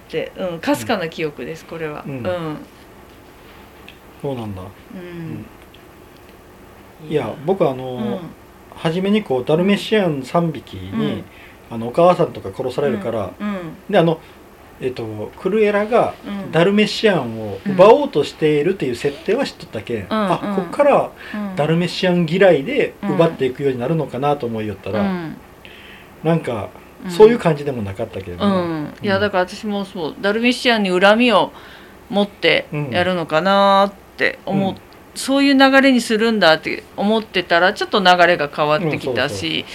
[0.09, 2.05] て、うんかすかな記憶ですこれは。
[2.07, 2.23] ううん。
[2.23, 2.57] ん、うん。
[4.21, 4.63] そうなんだ。
[7.09, 8.19] いや僕あの、うん。
[8.77, 11.25] 初めにこうダルメシアン3匹に、うん。
[11.71, 13.59] あのお母さんとか殺されるから、うん。
[13.91, 14.21] であの
[14.83, 16.53] えっとクルエラがうん。
[16.53, 20.57] ダルメシアンを奪おうとしているっていう設定は知っとったけん、あうん。
[20.57, 21.57] こっからうん。
[21.57, 25.37] ダルメシアン嫌いで奪っていくようになるのかなと思いよったら、うん。
[26.25, 26.69] なんか
[27.05, 27.11] うん。
[27.11, 31.53] そういう感じでもなかったけど、うん、いやだから私もそうダルメシアンに恨みを
[32.11, 34.81] 持ってやるのかなって思っうん。
[35.15, 39.67] そういう流れにするんだって思ってたらちょっと流れが変わってきたし、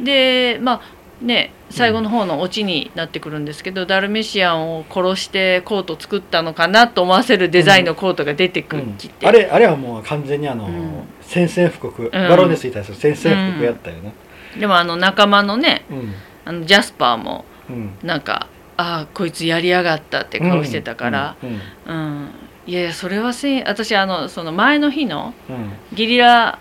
[0.00, 0.80] でまあ
[1.20, 11.02] ね最後の方のオチになってくるんですけど、ダルメシアンを殺してコート作ったのかなと思わせるデザインのコートが出てくうんきて、あれあれはもう完全にあの、うん。
[11.20, 14.12] 宣戦布告、バロネスに対する宣戦布告やったよね。
[14.58, 16.14] でもあの仲間のねうん。
[16.44, 17.98] あのジャスパーもうん。
[18.02, 21.94] なんかああこいつやりやがったって顔してたから、うん。
[21.94, 22.30] うん。
[22.66, 25.72] いやいやそれはせん私あのその前の日のうん。
[25.92, 26.58] ゲリラ、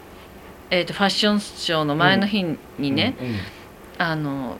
[0.69, 2.43] えー、とファッションショーの前の日
[2.77, 3.35] にね、うん
[3.97, 4.57] あの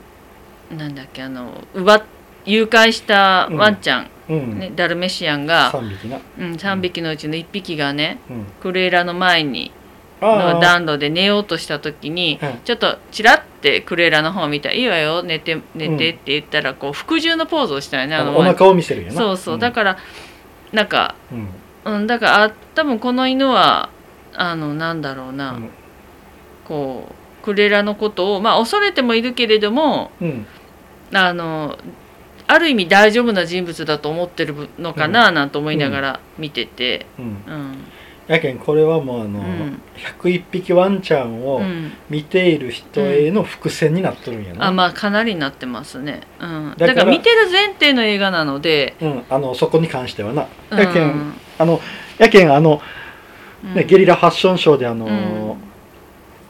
[0.76, 2.02] なんだっけあの奪っ
[2.48, 4.58] 誘拐したワンちゃん、うん。
[4.58, 9.70] ね、ダルメシアンが、3匹な、うん、3匹のうちの1匹がねうん、クレーラの前に
[10.20, 19.14] あの暖炉で寝ようとした時にはいちょっとチラッてクレーラの方を見たら「いいわよ寝て寝て」って言ったらこう服従のポーズをしたよねあのお腹を見せるよな。
[19.14, 19.58] そうそう。
[19.58, 19.98] だから
[20.72, 21.48] なんかうん。
[21.84, 23.90] うん、だからあ多分この犬は
[24.34, 25.70] あのなんだろうな、うん。
[26.64, 27.14] こう
[27.48, 30.46] クレラのことをまあ恐れてもいるけれどもうん。
[31.14, 31.78] あの
[32.46, 37.24] ある意味大丈夫な人物だと思ってるのかななんて思いながら見てて、うん。
[37.24, 37.84] うん。
[38.26, 39.80] やけんこれはもうあの、うん。
[39.96, 41.92] 101匹ワンちゃんをうん。
[42.10, 50.48] 見ている人への伏線になっとるんやな、あまあかなりなってますね、うん、だから見てる前提の映画なので、うん、あのそこに関してはな。
[50.70, 50.78] うん。
[50.78, 51.80] やけん、あの
[52.18, 52.82] やけんあの、
[53.62, 53.86] ねうん。
[53.86, 55.67] ゲリラファッションショーであの、うん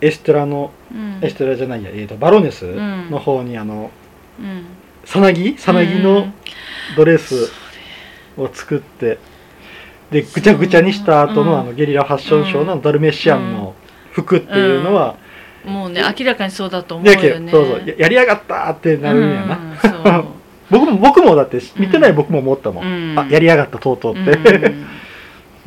[0.01, 1.19] エステラのうん。
[1.23, 3.11] エステラじゃないや、えー、とバロネスん。
[3.11, 3.91] の方にあの
[4.39, 4.67] うん。
[5.05, 5.57] さなぎ？
[5.59, 6.33] さなぎの
[6.97, 7.51] ドレス
[8.37, 9.19] を作って
[10.11, 11.61] でぐちゃぐちゃにした後のうん。
[11.61, 13.75] あのゲリラファッションショーのダルメシアンの
[14.13, 15.17] 服っていうのは、
[15.65, 17.53] もうね明らかにそうだと思うよね。
[17.53, 17.89] どそうそう。
[17.89, 20.25] ややりやがったってなるんやな、
[20.71, 23.19] 僕も僕もだって見てない僕も思ったもん、うん。
[23.19, 24.31] あやりやがったとうとうって。
[24.31, 24.87] うん。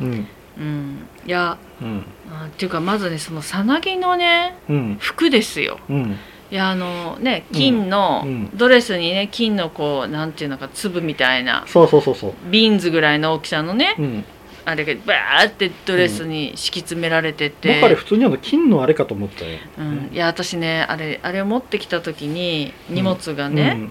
[0.00, 0.26] うん。
[0.58, 1.06] うん。
[1.26, 1.56] いや。
[1.80, 2.04] うん
[2.42, 4.96] あっていうかまずねそのさなぎのねうん。
[5.00, 5.78] 服ですよ。
[5.88, 6.18] うん。
[6.50, 8.50] いやあのね金の、うん。
[8.56, 12.34] ドレスにね金のこうなんていうのか粒みたいなそうそうそうそう。
[12.50, 14.24] ビーンズぐらいの大きさのねうん。
[14.64, 23.88] あれがバーってドレスに敷き詰められてて、僕あれ普通にあの金のあれかと思ったよ、うん、いや私ねあれあれを持ってきた時に荷物がね、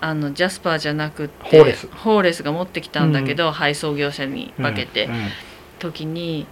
[0.00, 1.88] あのジャスパーじゃなくってホーレス。
[1.88, 5.14] ホーレスが持ってきたんだけど、配送業者にうん分けて、うん。
[5.14, 5.28] うん。
[5.78, 6.46] 時に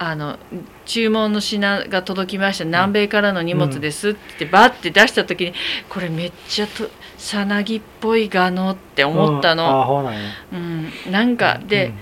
[0.00, 0.38] あの
[0.86, 2.64] 注文の品が届きました。
[2.64, 5.54] 南米からの荷物ですって言ってバッて出した時に
[5.88, 9.58] これめっちゃとさなぎっぽいがのって思ったうん。
[9.58, 10.20] の、うなんや。
[10.52, 11.12] うん。
[11.12, 11.92] なんかで、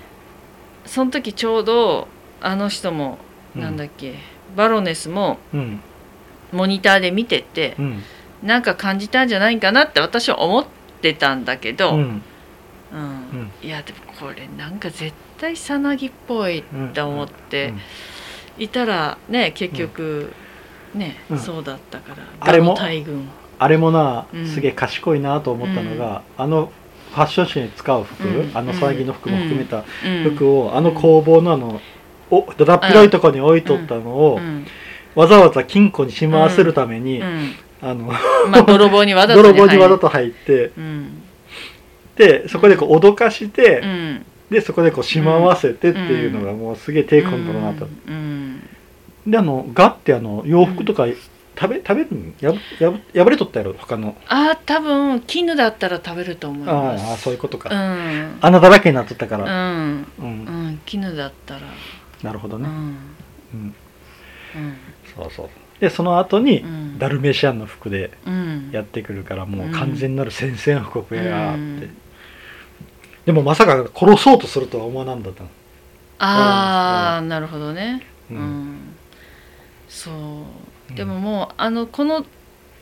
[0.84, 2.08] その時ちょうど
[2.40, 3.18] あの人も、
[3.56, 4.16] うんなんだっけ
[4.54, 5.38] バロネスも
[6.52, 8.02] モニターで見ててう、ん。
[8.42, 10.66] なんか感じたんじゃないかなって私は思っ
[11.00, 12.22] てたんだけど、うん。
[12.92, 13.50] うん。
[13.62, 17.80] いやでもこれなんか絶対さなぎっぽいうんって思ってうん
[18.58, 20.32] いたらね結局、
[20.94, 21.38] ね、うん。
[21.38, 23.28] そうだったからあれも大群。
[23.58, 24.46] あれもなうん。
[24.46, 26.72] すげえ賢いなと思ったのが、あの
[27.12, 28.50] ファッション誌に使う服、うん。
[28.56, 30.34] あの騒ぎの服も含めたうん。
[30.36, 31.80] 服を、あの工房のあの
[32.30, 34.66] おだだっ広いところに置いとったのを、うん。
[35.14, 37.52] わざわざ金庫にしまわせるために、うん。
[37.82, 40.70] あのまあ泥棒にわざと、ね、 泥棒にわざ入と入って
[42.16, 48.62] でそこでこう脅かして、うんでそこでこうしまわせてっていうのがもうすげえ手込んだなと、うん
[49.26, 51.06] であのガってあの洋服とか
[51.58, 53.72] 食べ食べるんやぶやぶ破れとったやろ？
[53.72, 54.14] 他の。
[54.28, 57.12] ああ多分絹だったら食べると思いあます。
[57.14, 58.38] あそういうことか、うん。
[58.40, 60.06] 穴だらけになっとったかうら、ん。
[60.18, 60.26] うん。
[60.26, 61.62] うん絹だったら。
[62.22, 62.74] なるほどね、うん。
[62.74, 63.74] うん。
[64.54, 64.76] うん。
[65.16, 65.48] そうそう。
[65.80, 66.98] でその後に、うん。
[67.00, 68.70] ダルメシアンの服でうん。
[68.70, 69.72] やってくるからもううん。
[69.72, 71.96] 完全なる宣戦布告やーって、うん
[73.26, 75.48] でもまさか殺そうとするとは思わなんだったの。
[76.18, 78.06] ああなるほどね。
[78.30, 78.40] ううん。
[78.40, 78.96] ん
[79.88, 80.10] そ
[80.92, 80.94] う。
[80.94, 82.24] でももうあのこの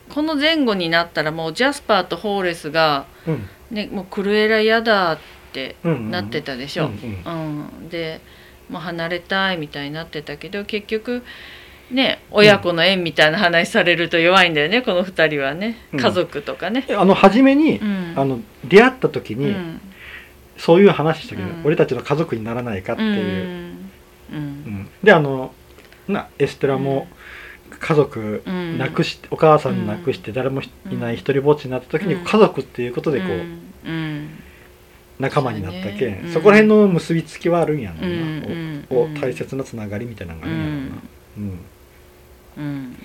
[0.09, 3.49] この前後になったらもうジャスパーとホーレスがうん。
[3.71, 5.17] ねもうクルエラ嫌だっ
[5.51, 7.69] てうんうんなってたでしょ、うんうん。
[7.81, 8.21] うん、で
[8.69, 11.23] もう離れたいみたいになってたけど結局
[11.89, 15.77] ね親子の縁みたいな話されると弱いんだよね、この2人はね。
[15.91, 15.99] うん。
[15.99, 16.85] 家族とかね。
[16.91, 18.13] あの初めに、うん。
[18.15, 19.81] あの出会った時に、うん
[20.57, 21.61] そういう話したけど、うん。
[21.65, 23.75] 俺たちの家族にならないかっていう、
[24.31, 24.87] うん。
[25.03, 25.53] であの
[26.07, 27.07] なエステラも
[27.79, 28.77] 家族うん。
[28.77, 32.23] 亡くして、お母さん亡くして誰もいない一人ぼっちになった時に、うん。
[32.23, 33.29] 家族っていうことでこう、
[35.19, 36.11] 仲間になったけ？
[36.11, 36.31] ん。
[36.31, 38.85] そ,、こら辺の結びつきはあるんやろうな、うん。
[38.89, 40.85] お大切なつながりみたいなのがあるんやろうな、
[41.37, 41.59] うん。
[42.57, 42.97] うん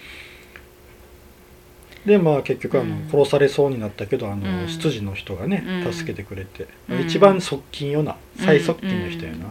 [2.06, 3.08] でまあ結局あの、うん。
[3.10, 4.68] 殺されそうになったけどあの、うん。
[4.68, 5.92] 執事の人がね、うん。
[5.92, 7.00] 助けてくれて、うん。
[7.00, 9.50] 一番側近よな最側近の人やな、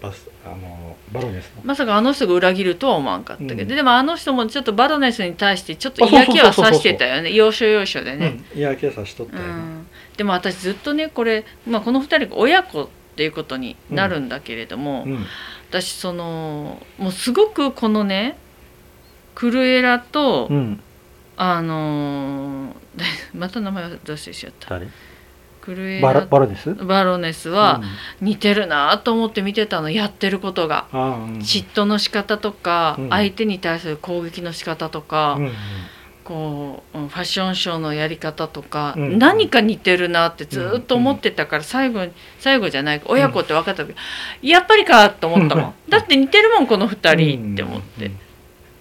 [0.00, 3.68] バスあのバロネスの、まさかあの人が裏切るとは思わんかったけど、うん。
[3.68, 7.32] でもあの人もちょっとバロネスに対してちょっと嫌気はさしてたよね。
[7.32, 9.86] 要所要所でね、うん、いや警察しとったうよな、ん、
[10.16, 15.26] でも私ずっとねこれ、まあ、この2人が親子っていうことになるんだけれども、うん。
[15.68, 18.38] 私そのもうすごくこのね
[19.34, 20.80] クルエラと、うん、
[21.36, 22.74] あのー
[23.34, 24.70] また名前を出してしちゃった。
[24.70, 24.88] 誰？
[25.60, 26.74] クルエバララバロネス？
[26.74, 27.82] バロネスは
[28.20, 29.90] 似てるなと思って見てたの。
[29.90, 30.86] やってることが。
[30.92, 31.00] うん、
[31.38, 33.08] 嫉妬の仕方とか、うん。
[33.10, 35.52] 相手に対する攻撃の仕方とか、うんうん。
[36.24, 43.94] こううんファッションショーのやり方とか、うん何か似てるなってずっと思ってたから、最後に最後じゃない親子って分かった時、
[44.42, 48.10] やっぱりかと思ったもん、う んだって似てるもんこの2人って思って。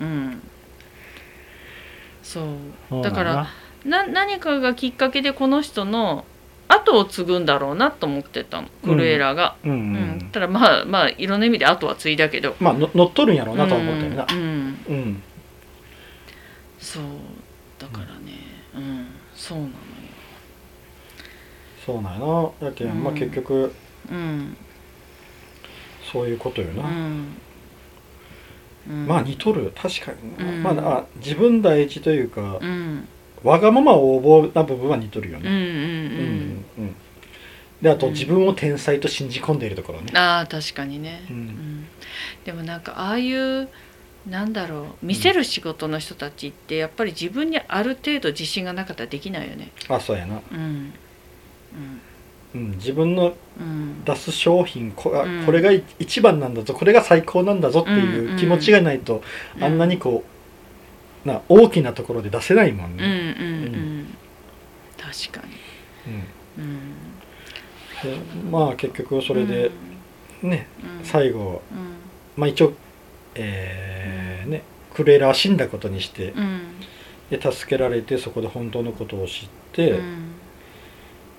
[0.02, 0.08] うん。
[0.08, 0.41] うん、
[2.36, 2.95] そう。
[2.98, 3.48] うんだから
[3.86, 6.26] な何かがきっかけでこの人の
[6.67, 8.67] 後を継ぐんだろうなと思ってたの。
[8.84, 10.17] クルエラが、うんううん。
[10.17, 12.56] んただまあまあいろんな意味で後は継いだけど。
[12.60, 14.26] まあの乗っとるんやろうなとは思ったよな。
[14.30, 14.78] うんうん。
[14.88, 15.24] うん。
[16.80, 17.04] そう。
[17.80, 18.34] だからね。
[18.76, 19.76] うん、そうなのよ。
[21.86, 22.69] そうなんやな。
[22.69, 23.04] だけん、うん。
[23.04, 23.74] まあ結局
[24.12, 24.58] うん。
[26.12, 27.38] そういうことよな、うんうん
[28.88, 33.08] まあ似とる確かにまああ自分第一というか、うん。
[33.43, 36.65] わがまま横暴な部分は似とるようんうんん。
[36.78, 36.95] うん
[37.82, 38.13] であと、うん。
[38.13, 40.08] 自分を天才と信じ込んでいるところね。
[40.12, 41.39] うんああ確かにね、ううん。
[41.39, 41.88] ん
[42.45, 43.69] でもなんかああいう
[44.28, 49.71] なんだろう見せる仕事の人たちってやっぱり自分にある程度自信がなかったらできないよね。
[49.88, 50.41] あそうやな。
[50.52, 50.58] うん。
[50.58, 50.93] うん
[52.56, 54.04] うん、自分のうん。
[54.06, 55.12] 出す商品こ
[55.46, 59.24] これが一番なんだぞこれが最高なんだぞっていう気持ちがないと、
[59.60, 60.24] あんなにこ
[61.26, 63.13] うな大きなところで出せないもんうんうんうね。
[64.04, 64.06] ん。
[64.98, 65.54] 確かに。
[66.58, 66.62] う
[68.48, 68.52] ん。
[68.52, 69.72] まあ結局それで
[70.44, 70.68] ね、
[71.00, 71.06] うん。
[71.06, 71.96] 最後うん。
[72.38, 72.74] まあ一応
[73.34, 74.62] えーね
[74.94, 76.62] クレーラーは死んだことにしてうん。
[77.32, 80.35] で助けられてそこで本当のことを知って、うん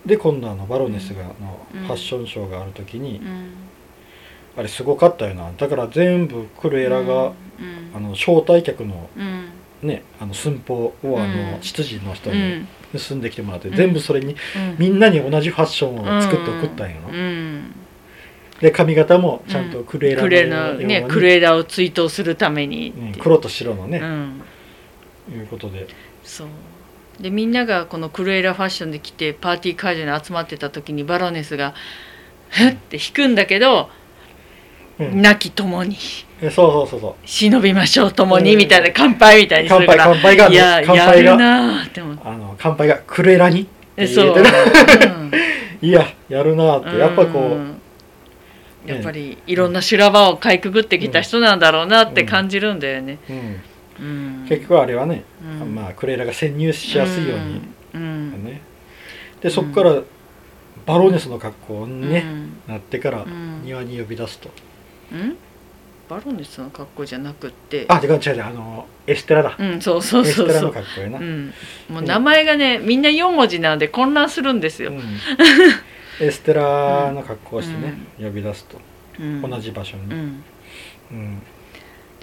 [0.07, 1.81] で今度あのバロネスがのうん。
[1.83, 3.51] ファッションショーがある時に、うん。
[4.57, 5.51] あれすごかったよな。
[5.57, 7.35] だから全部クレーラが、うん。
[7.95, 9.49] あの招待客のうん。
[9.83, 11.63] ねあの寸法をあの、うん。
[11.63, 12.69] 執事の人にうん。
[12.99, 13.77] 盗んできてもらって、うん。
[13.77, 14.77] 全部それにうん。
[14.79, 17.75] みんなに同じファッションを作って送ったんよな、うん。
[18.61, 23.13] で髪型もちゃんとクレーラクレーうに、ラーねクレーラーを追悼するためにうん。
[23.21, 24.43] 黒と白のね、うん。
[25.35, 25.89] いうことで。
[26.23, 26.49] そう
[27.21, 31.75] でみんながこのクルエラファッションで来てパーティー会場に集まってた時にバロネスが
[32.51, 33.91] 「ふっ!」って弾くんだけど
[34.99, 35.23] うん。
[35.23, 35.97] 亡き共に。
[36.43, 38.59] えそうそうそうそう忍びましょう共にうん。
[38.59, 40.05] みたいな乾杯みたいにするから。
[40.05, 42.23] 乾杯乾杯がねいややるなーって思って。
[42.25, 43.67] あの乾杯がクレーラに
[44.15, 45.33] そう、う ん
[45.81, 46.99] いややるなーって。
[46.99, 47.81] やっぱこう、うん
[48.87, 53.61] やっぱりいろんな修羅場をかいくぐってきた人なんだろうなって感じるんだよね、うんうん、
[54.49, 55.25] 結局あれはね、
[55.61, 55.75] うん。
[55.75, 57.61] まあクレーラが潜入しやすいように、
[57.95, 58.45] うん。
[58.45, 58.61] ね。
[59.41, 60.03] でそこから
[60.87, 62.73] バロネスの格好にね、うん。
[62.73, 63.63] なってからうん。
[63.65, 64.51] 庭に呼び出すと、
[65.13, 65.37] うん？
[66.09, 67.85] バロネスの格好じゃなくって。
[67.89, 71.53] あ違う違う違うあのエステラだ、うんそうそうエステラのそうそう格好やな、うん、
[71.89, 75.01] もう名前がねみんな4文字なんで混乱するんですよ、うん。
[76.25, 78.81] エステラの格好をしてね、呼び出すと。
[79.19, 79.43] うん。
[79.43, 80.45] 同じ場所に、うん、
[81.11, 81.43] うん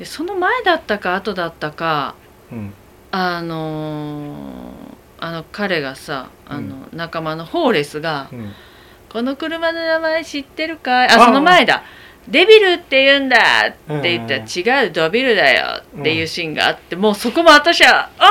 [0.04, 2.16] でその前だったか後だったか
[2.52, 2.74] うん。
[3.12, 8.52] あのーあの彼がさあの仲間のホーレスがうん
[9.08, 11.84] 「この車の名前知ってるかい?」あその前だ
[12.28, 13.38] 「デビルって言うんだ」
[13.70, 18.28] って言ったうんら「違うドビルだよ」っていうシーンがあってもうそこも私は「あ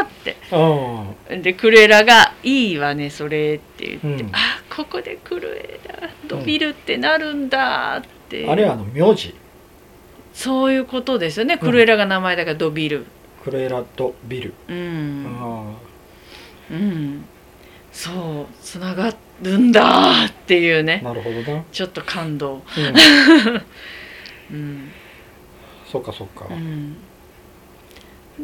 [0.00, 0.36] あ!」って。
[0.52, 4.30] あでクレラが「いいわねそれ」って言って「うん。
[4.34, 9.34] あここでクレラドビルってなるんだ」って、あれはあの名字
[10.36, 11.56] そういうことですよね。
[11.56, 13.06] クレラが名前だからドビル。
[13.42, 15.74] クレーラとビル、うん、あ
[16.70, 17.24] うん、
[17.90, 18.46] そう。
[18.60, 21.00] つながるんだっていうあね。
[21.02, 22.56] なるほどな、ちょっと感動。
[24.52, 24.90] うん、 うん、
[25.90, 26.96] そっかそっか、うん、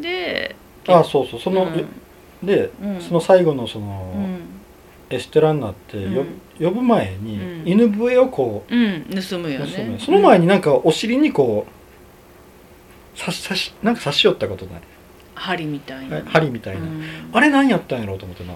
[0.01, 0.57] で
[0.89, 1.41] あそうそう。
[1.41, 2.47] その、うん。
[2.47, 3.01] で、うん。
[3.03, 6.15] その最後のその、うん、エステラになって、うん。
[6.15, 6.25] よ
[6.59, 7.69] 呼ぶ前に、うん。
[7.69, 9.97] 犬笛をこうん、盗むう、よね。
[9.99, 11.82] その前になんかお尻にこう
[13.19, 14.83] 刺し刺しなんか刺し寄ったことない、
[15.35, 17.03] 針みたいな、針みたいな、うん。
[17.33, 18.55] あれ何やったんやろうと思ってな。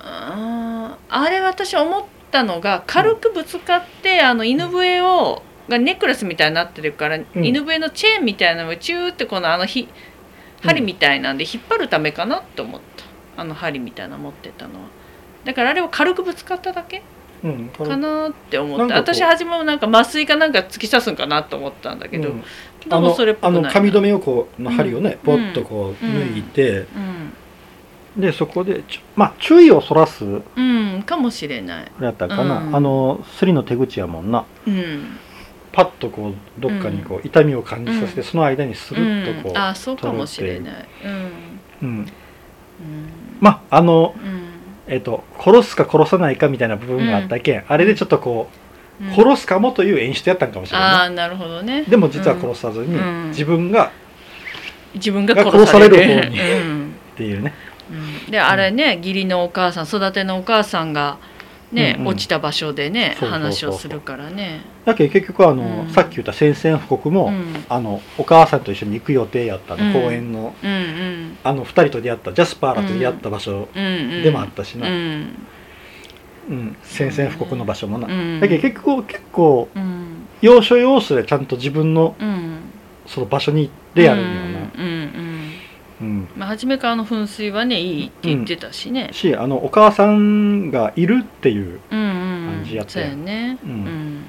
[0.00, 7.26] あーあれ私思ったのが軽くぶつかってあの犬笛をがネックレスみたいになってるから、ん。
[7.34, 9.88] 犬笛のチェーンみたいなのをチューってこのあのひ
[10.62, 13.40] 針みたいなんで引っ張るためかなって思った。
[13.40, 14.86] あの針みたいなの持ってたのは。
[15.44, 17.02] だからあれを軽くぶつかっただけ
[17.42, 17.68] うん。
[17.68, 18.96] かなって思った。
[18.96, 22.44] 私初めもなんか麻酔かなんか突き刺すんかなと思ったんだけど、うん
[22.84, 25.18] でもあのあそれっぽくないの髪留めをこうの針をね、うん。
[25.18, 26.86] ポッとこう抜いて、
[28.16, 30.24] うん、でそこでちょまあ注意をそらす？
[30.24, 31.84] うん、かもしれない。
[31.84, 32.76] あれやったかな、うん。
[32.76, 34.44] あのスリの手口やもんな。
[34.66, 35.18] うん。
[35.72, 38.26] パッとこうどっかにこう痛みを感じさせて、うん。
[38.26, 40.88] その間にスルッとこう、うん、あそうかもしれない。
[41.04, 41.08] う。
[41.08, 41.10] ん。
[41.82, 42.08] うん、うん。
[43.40, 44.44] まああのうん。
[44.86, 48.63] えっと殺すか殺さないかみたいな部分があったけん、あれでちょっとこう、うん
[49.14, 51.82] 殺すかもという演出やったんかもしれないな、ああなるほどね。
[51.84, 53.28] でも実は殺さずに、うん。
[53.28, 53.90] 自分が
[54.94, 56.40] 自分がが殺される方に。
[56.40, 56.94] うん。
[57.14, 57.52] っていうね。
[57.90, 58.30] うん。
[58.30, 61.18] であれね義理のお母さん育てのお母さんが
[61.72, 64.60] ね、落ちた場所でね話をするからね。
[64.84, 65.90] だけど結局あの、うん。
[65.90, 67.64] さっき言った宣戦布告も、うん。
[67.68, 69.92] あのお母さんと一緒に行く予定やったの、うん。
[69.92, 70.54] 公園の。
[71.42, 74.86] あの2人と出会ったジャスパーらと出会った場所でもあったしな、
[76.48, 78.40] ううんん宣戦布告の場所もな、うん。
[78.40, 80.26] だけど結構結構うん。
[80.42, 82.60] 要所要所でちゃんと自分のうん。
[83.06, 85.52] その場所に行ってやるんよな、うんうん
[86.00, 89.10] うんまあ初めからの噴水はねいいって言ってたしね。
[89.12, 92.54] しあのお母さんがいるっていううんうん。
[92.56, 93.58] 感じやったそうよやね。
[93.62, 93.74] ううん。
[93.84, 94.24] ん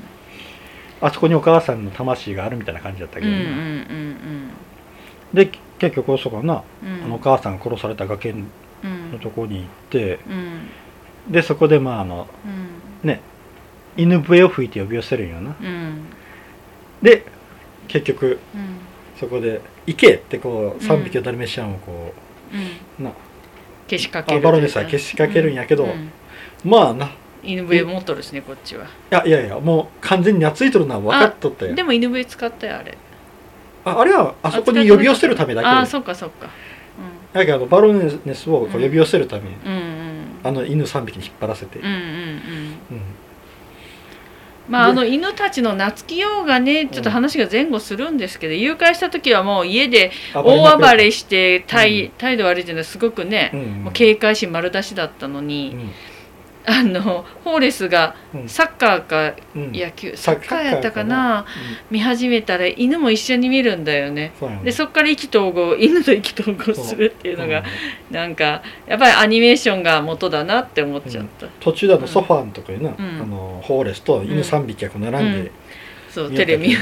[1.01, 4.47] あそこにお母さんの魂があるみたいな感じだったけどうんうんうん
[5.34, 5.49] な、で
[5.80, 6.49] 結局そうん。
[6.51, 6.63] あ
[7.07, 8.39] のお母さんが殺された崖の
[9.13, 9.20] うん。
[9.20, 10.70] ところに行ってうん
[11.30, 12.28] でそこでまああの
[13.03, 13.07] うん。
[13.09, 13.21] ね
[13.97, 15.55] 犬笛を吹いて呼び寄せるんよな。
[15.61, 16.05] うん。
[17.01, 17.26] で
[17.88, 18.61] 結局うん。
[19.19, 22.13] そこで「行け!」ってこううん3匹のダルメシアンをこ
[22.53, 23.05] うん。
[23.05, 23.11] うな
[23.89, 26.11] 消しかけるあバロネスは消しかけるんやけどうん。
[26.63, 27.09] まあな。
[27.43, 28.86] 犬笛持っとるしねこっちは。
[28.86, 31.76] いやいやいやもう完全に懐いとるのは分かっとったよ。
[31.76, 32.97] でも犬笛使ったよあれ。
[33.86, 36.49] ああれはあそこに呼び寄せるためだけああでそっかそっか。
[37.34, 40.14] だけどバロネスをこう呼び寄せるためうんうん
[40.46, 42.00] あの犬3匹に引っ張らせて、うんうんうん。
[42.00, 42.04] う
[42.96, 43.02] ん。
[44.70, 52.12] まあ、であの犬たちの懐きようがねちょっと話が前後するんですけど、誘拐した時はもう家で大暴れして態,、うん。
[52.12, 53.84] 態度悪いっていうのはすごくね、うん。
[53.86, 55.76] もう警戒心丸出しだったのに、
[56.68, 58.49] あのホーレスがうん。
[58.49, 59.72] サッカーかうん。
[59.72, 61.39] 野球、ササッカーやったかな？
[61.39, 61.45] うん。
[61.91, 64.34] 見始めたら犬も一緒に見るんだよね。
[64.39, 64.61] そね。
[64.63, 67.63] でそっから意気投合犬と意気投合するっていうのが、
[68.09, 68.16] うん。
[68.16, 72.95] なんかやっぱりアニメーションが元だなって思っちゃった、途中であのソファーのとこにな、ん。
[72.99, 75.51] あのホーレスと犬3匹が並んで、
[76.09, 76.76] そう見テレビ。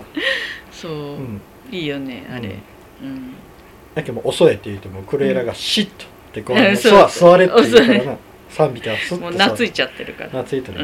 [0.70, 1.40] そう、うん。
[1.72, 2.56] いいよねあれ、
[3.02, 3.32] うん。
[3.94, 8.16] だけどもう遅いって言ってもクレーラがシッとってこう、うん座れって言うからな
[8.56, 10.30] 3匹はスッともう座懐いちゃってるから。
[10.30, 10.80] 懐いてる、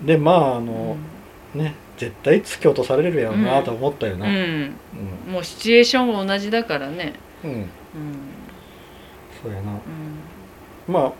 [0.00, 0.96] うん、でまああうの、
[1.54, 1.58] ん。
[1.58, 4.26] ね絶対突き落とされるやろなと思ったよな。
[4.26, 4.36] ううん。
[4.36, 7.14] ん、もうシチュエーションが同じだからね。
[7.42, 7.66] うん、うん。
[9.42, 9.72] そうやな。
[9.72, 9.74] う
[10.90, 10.94] ん。
[10.94, 11.12] ま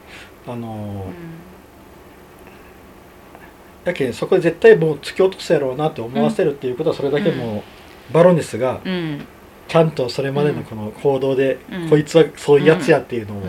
[0.47, 1.13] ああのうん。
[3.85, 7.65] やけんそこで絶対もう突き落とすやろうなって思わせるっていうことはそれだけも
[8.11, 9.27] う、バロネスがうん。
[9.67, 11.91] ちゃんとそれまでのこの行動で、うん。
[11.91, 13.43] こいつはそういうやつやっていうのを、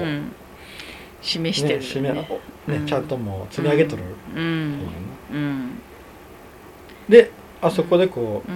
[1.21, 2.85] 示してる締めねよねうん。
[2.85, 4.03] ちゃんともう積み上げとる、
[4.35, 4.79] うん。
[5.31, 5.71] うん。
[7.07, 8.55] であそこでこうん。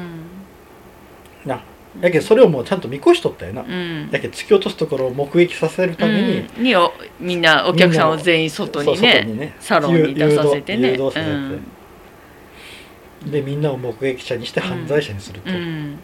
[1.45, 1.61] うな
[2.01, 4.09] やけんそれをもうちゃんと見越しとったよな、うん。
[4.11, 6.63] やけん突き落とすところを目撃させるために、うん。
[6.63, 10.91] におみんなお客さんを全員外にね外にねサロンに出させてね。
[10.91, 11.25] 誘導させ
[13.25, 15.55] て、でみんなを目撃者にして犯罪者にすると、うん。
[15.55, 15.99] うん。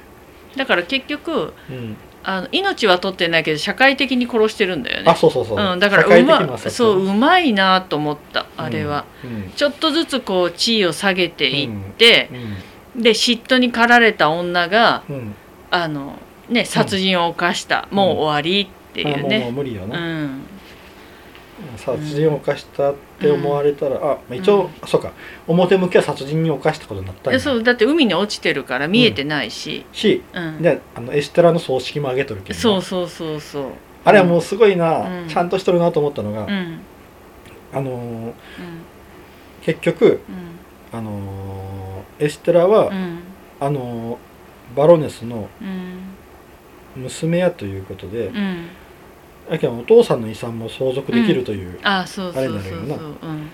[0.55, 5.11] だから結局うんあの命は取ってないけど社会的に殺してるんだよね。
[5.11, 12.29] あそうそうそう、うん、だからうまそううまいなと思ったあれは、うんちょっとずつこう地位を下げていって
[12.95, 15.35] う、んで嫉妬に駆られた女がうん。
[15.71, 16.17] あの
[16.49, 20.41] ね殺人を犯した、もう終わりっていうあもうね無理ような、ん
[21.77, 24.69] 殺人を犯したって思われたら、あ一応、うん。
[24.81, 25.11] あそうか。
[25.47, 30.61] 表向きは殺人に犯したことになったんそうだって海に落ちてるから見えてないし、しうん。
[30.61, 32.61] であのエステラの葬式もあげとるけどな。
[32.61, 33.65] そうそうそうそう。
[34.05, 35.27] あれはもうすごいな、うん。
[35.27, 36.79] ちゃんとしとるなと思ったのが、うん。
[37.73, 37.95] あのー
[38.25, 38.33] うん。
[39.61, 40.21] 結局、
[40.93, 40.97] うん。
[40.97, 43.19] あのーエステラは、うん。
[43.59, 44.17] あのー
[44.77, 47.03] バロネスのうん。
[47.03, 48.31] 娘やということで、
[49.49, 52.61] うんだけどお父さんの遺産も相続できるという、あそうそうそうそう。
[52.61, 53.49] あれになるようん。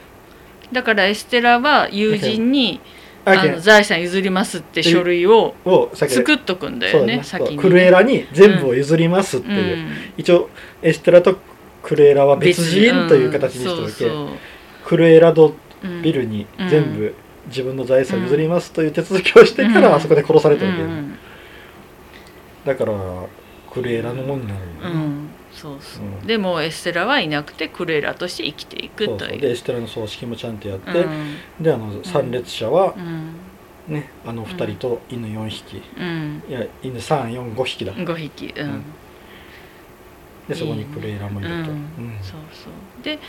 [0.71, 2.81] だからエステラは友人に
[3.23, 5.55] あの財産譲りますって書類を
[5.93, 7.23] 作っとくんだよねね。
[7.23, 7.61] 先にね。
[7.61, 9.91] クルエラに全部を譲りますっていう、うん。
[10.17, 10.49] 一応
[10.81, 11.37] エステラと
[11.81, 14.37] クルエラは別人という形にしておいて、うん
[14.85, 15.55] クルエラド
[16.03, 16.69] ビルにうん。
[16.69, 17.15] 全部
[17.47, 19.95] 自分の財産を譲りますという手続きをしてから、うん。
[19.95, 21.17] あそこで殺されたわけん。
[22.65, 22.93] だから
[23.71, 25.24] クルエラのものになるよね、うん
[25.55, 26.27] そうそう、うん。
[26.27, 29.19] でもエステラはいなくてクルエラとして生きていくという。
[29.19, 31.37] そうでエステラの葬式もちゃんとやって、うん。
[31.59, 33.35] であの参列者はうん。
[33.87, 36.43] ね、あの2人と犬4匹、うん。
[36.49, 38.53] いや犬345匹だ、5匹。
[38.57, 38.83] うん、うん。
[40.49, 41.75] でそこにクルエラもいると、そう
[42.51, 43.03] そう。
[43.03, 43.19] で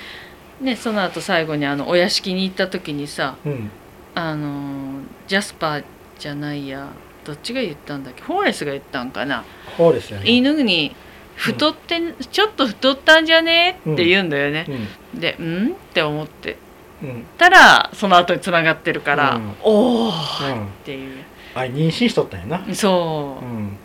[0.60, 3.70] ねその後最後にあのお屋敷に行った時にさうん。
[4.14, 5.84] あのージャスパー
[6.18, 6.88] じゃないや
[7.24, 8.22] どっちが言ったんだっけ？
[8.22, 9.44] フォーレスが言ったんかな？
[9.76, 10.30] ホーレスやね。
[10.30, 10.96] 犬に
[11.36, 13.78] 太って、ちょっと太ったんじゃね？
[13.92, 14.66] って言うんだよね、
[15.14, 15.20] うん。
[15.20, 15.68] でうん？
[15.68, 16.56] って思って。
[17.02, 17.24] うん。
[17.38, 19.54] たらその後につながってるから、うん。
[19.62, 20.68] おおっうん。
[20.84, 21.24] ていう。
[21.54, 22.74] あ妊娠しとったんやな。
[22.74, 23.44] そう。
[23.44, 23.76] う、ん。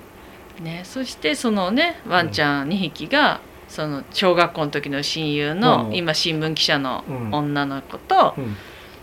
[0.63, 5.95] ねそしてそのねワンちゃん2匹が、その小学校の時の親友の、うん。
[5.95, 7.29] 今新聞記者のうん。
[7.33, 8.55] 女の子と、うん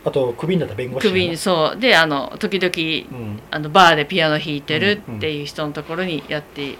[0.08, 1.80] あとクビになった弁護士やな首にそう。
[1.80, 3.40] であの時々うん。
[3.50, 6.76] あのバーでピアノ弾いてるっていう人のところにやって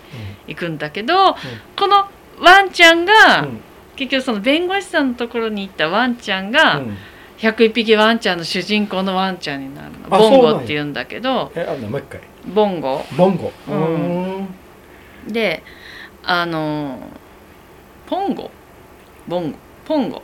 [0.47, 1.37] いくんだけど、
[1.77, 2.07] この
[2.41, 3.61] ワンちゃんが、うん。
[3.97, 6.97] 結局その弁護士さんのところに行ったワンちゃんが、うん。
[7.39, 9.99] 101匹ワンちゃんの主人公のワンちゃんになるの。
[10.11, 12.21] あボンゴって言うんだけどえあもう一回。
[12.53, 13.05] ボンゴ。
[13.17, 13.53] ボンゴ。
[13.69, 14.43] ううん。
[14.43, 14.49] ん
[15.29, 15.63] で
[16.25, 16.99] あの
[18.07, 18.51] ポンゴ。
[19.27, 19.59] ボンゴ。
[19.85, 20.23] ポンゴ、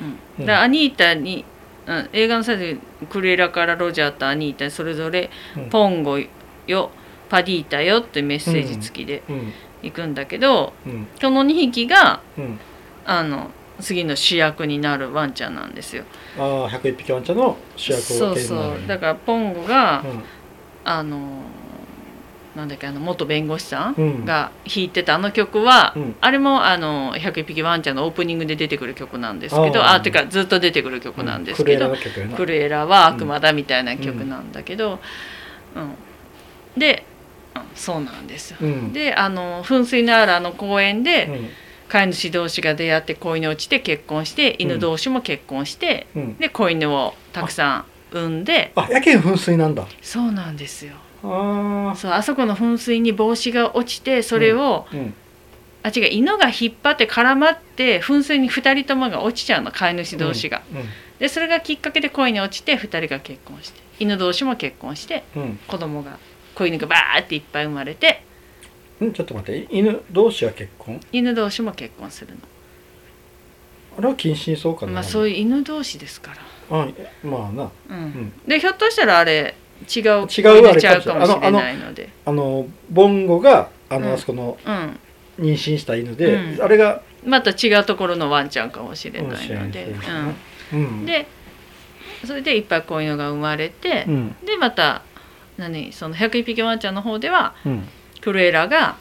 [0.00, 0.46] うん、うん。
[0.46, 1.44] でアニータに、
[1.86, 2.78] うん、映画の最初に
[3.08, 5.70] クルエラからロジャーとアニータにそれぞれうん。
[5.70, 6.18] ポンゴ
[6.66, 6.90] よ
[7.28, 9.52] パディータよってメッセージ付きでうん。
[9.82, 11.06] 行くんだけど、うん。
[11.20, 12.58] この2匹がうん。
[13.04, 16.04] あの次の主役になるワンちゃんなんですよ。
[16.38, 18.86] ああ101匹ワンちゃんの主役をそうそう。
[18.86, 20.22] だからポンゴが、うん。
[20.84, 21.42] あの
[22.54, 24.24] なんだっけあの元弁護士さんうん。
[24.24, 26.16] が弾いてたあの曲は、うん。
[26.20, 29.94] あれもあの101匹ワンちゃんのオープニングで出てくる曲なんですけどあー。
[29.94, 32.36] あてかずっと出てくる曲なんですけどーの曲やな。
[32.36, 35.00] クルエラは悪魔だみたいな曲なんだけど、
[35.74, 35.94] うん。
[36.80, 37.14] で、うん
[37.76, 38.56] そうなんですよ。
[38.60, 38.92] うん。
[38.92, 41.48] であの噴水のあるあの公園で、うん。
[41.88, 46.36] 飼い主同士が出会って子犬落ちて結婚して犬同士も結婚して、うん。
[46.38, 49.86] で子犬をたくさん産んであやけん噴水なんだ。
[50.02, 50.94] そうなんですよ
[51.24, 55.14] あそうあそこの噴水に帽子が落ちてそれを、あうん。
[55.82, 60.62] あ違う犬が引っ張って絡まって噴水に2人ともが落ちちゃうの飼い主同士が、
[61.18, 65.42] でそれがきっかけで恋に落ちて2人が結婚して犬同士も結婚してうん。
[65.42, 66.18] うん子供が
[66.54, 68.24] 子犬がバーっていっぱい生まれて。
[69.00, 71.00] うんちょっと待って犬同士は結婚？
[71.12, 72.34] 犬同士も結婚する
[73.98, 74.94] あれは禁止にそうかのな。
[74.94, 76.38] まあそういう犬同士ですから。
[76.70, 76.88] あ
[77.22, 77.70] まあな。
[77.90, 77.96] うん。
[77.96, 78.32] ん。
[78.46, 79.54] でひょっとしたらあれ
[79.84, 82.08] 違う違うあれかもしれないので。
[82.24, 84.58] あのボンゴがあの、あそこの
[85.38, 89.94] 妊娠した犬で、あれがまた違うところのワンちゃんかもしれないので、いね
[90.72, 91.26] ううん、で
[92.24, 94.06] それでいっぱい子犬が生まれて、
[94.44, 95.02] でまた
[95.56, 97.88] 何その101匹ワンちゃんの方ではうん
[98.20, 98.96] クルエラが、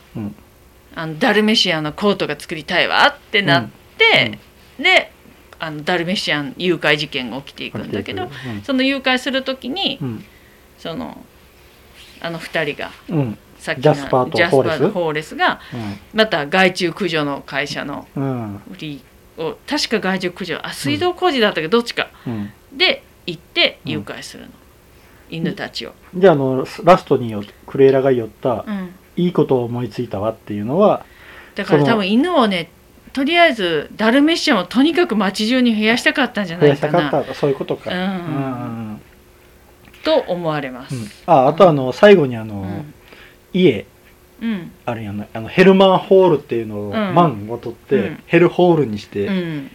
[0.95, 4.37] あのダルメシアンのコートが作りたいわってなって、
[4.77, 5.11] で
[5.59, 8.29] あのダルメシアン誘拐事件が起きていくんだけど、
[8.63, 9.97] その誘拐する時に、
[10.77, 11.23] その
[12.21, 13.17] あの2人がうん。
[13.17, 14.79] うんさっきジャスパーとジャスホーレス？
[14.79, 15.61] パーとホーレスが
[16.13, 18.55] また害虫駆除の会社のうん。
[18.69, 19.01] 売り
[19.37, 22.09] を確か害虫駆除あ水道工事だったけどどっちか。
[22.27, 22.51] うん。
[22.73, 24.49] で行って誘拐するの、
[25.29, 25.93] 犬たちを。
[26.13, 28.93] じゃああのラストによクレーラが言った、うん。
[29.15, 31.05] いいことを思いついたわっていうのは
[31.55, 32.69] だから多分犬をね
[33.13, 38.05] とりあえずダルメシアンをとにかく街中に増やしたかったんじゃな増やしたいかなかったそういうことか、うんうん。
[38.05, 38.92] うん
[40.03, 40.95] と思われます。
[40.95, 41.07] うん。
[41.25, 42.93] ああとあの最後にあの、うん。
[43.53, 43.85] 家。
[44.41, 44.71] うん。
[44.85, 45.27] あるやんな。
[45.33, 47.15] あのヘルマンホールっていうのを、ん。
[47.15, 48.23] マンを取って、うん。
[48.27, 49.71] ヘルホールにして、っうん、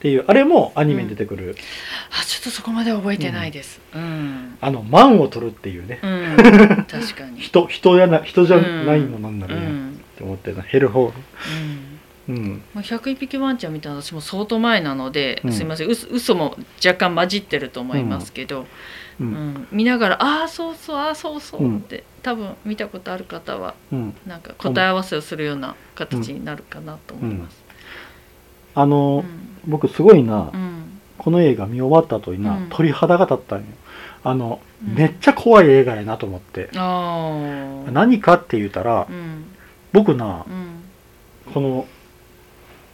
[0.00, 1.56] ていうあれもアニメに出てくる、
[2.10, 3.80] あちょっとそこまで覚えてないです。
[3.94, 7.40] うん、あのマンを取るっていうね、うん、 確かに。
[7.40, 10.00] 人人やな人じゃないものになん、っうん。
[10.16, 11.12] て思ってなヘルホー
[12.28, 12.36] うん。
[12.36, 12.62] ルうん。
[12.74, 15.52] まあ101匹ワンちゃん見たの私も相当前なので、うん。
[15.52, 15.88] すいません。
[15.88, 18.66] 嘘嘘も若干混じってると思いますけど、
[19.20, 19.30] ううん。
[19.30, 21.78] ん見ながら「ああそうそうああそうそう」うん。
[21.78, 24.14] って、多分見たことある方はうん。
[24.26, 27.62] なんか答え合わせをするような形になるかなと思います。
[28.74, 29.70] あの、うん。
[29.70, 31.00] 僕すごいな、うん。
[31.18, 32.66] この映画見終わった後にな、うん。
[32.68, 33.64] 鳥肌が立ったんよ。
[34.22, 34.94] あの、うん。
[34.94, 39.44] めっちゃ怖い映画やなと思って、ああ何かって言ったら、うん。
[39.92, 41.52] 僕なうん。
[41.54, 41.86] この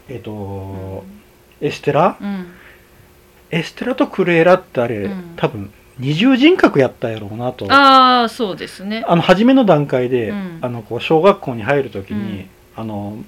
[0.09, 1.67] えっ、と、うん。
[1.67, 2.17] エステラ？
[2.21, 2.47] うん。
[3.51, 5.35] エステラとクレーラってあれ、うん。
[5.37, 5.73] 多分
[6.03, 7.73] 二重人格やったやろうなと。
[7.73, 9.05] ああそうですね。
[9.07, 10.59] あの初めの段階で、うん。
[10.61, 12.49] あのこう小学校に入る時に、うん。
[12.75, 13.19] あの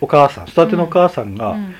[0.00, 1.74] お母さん育てのお母さんが、うん。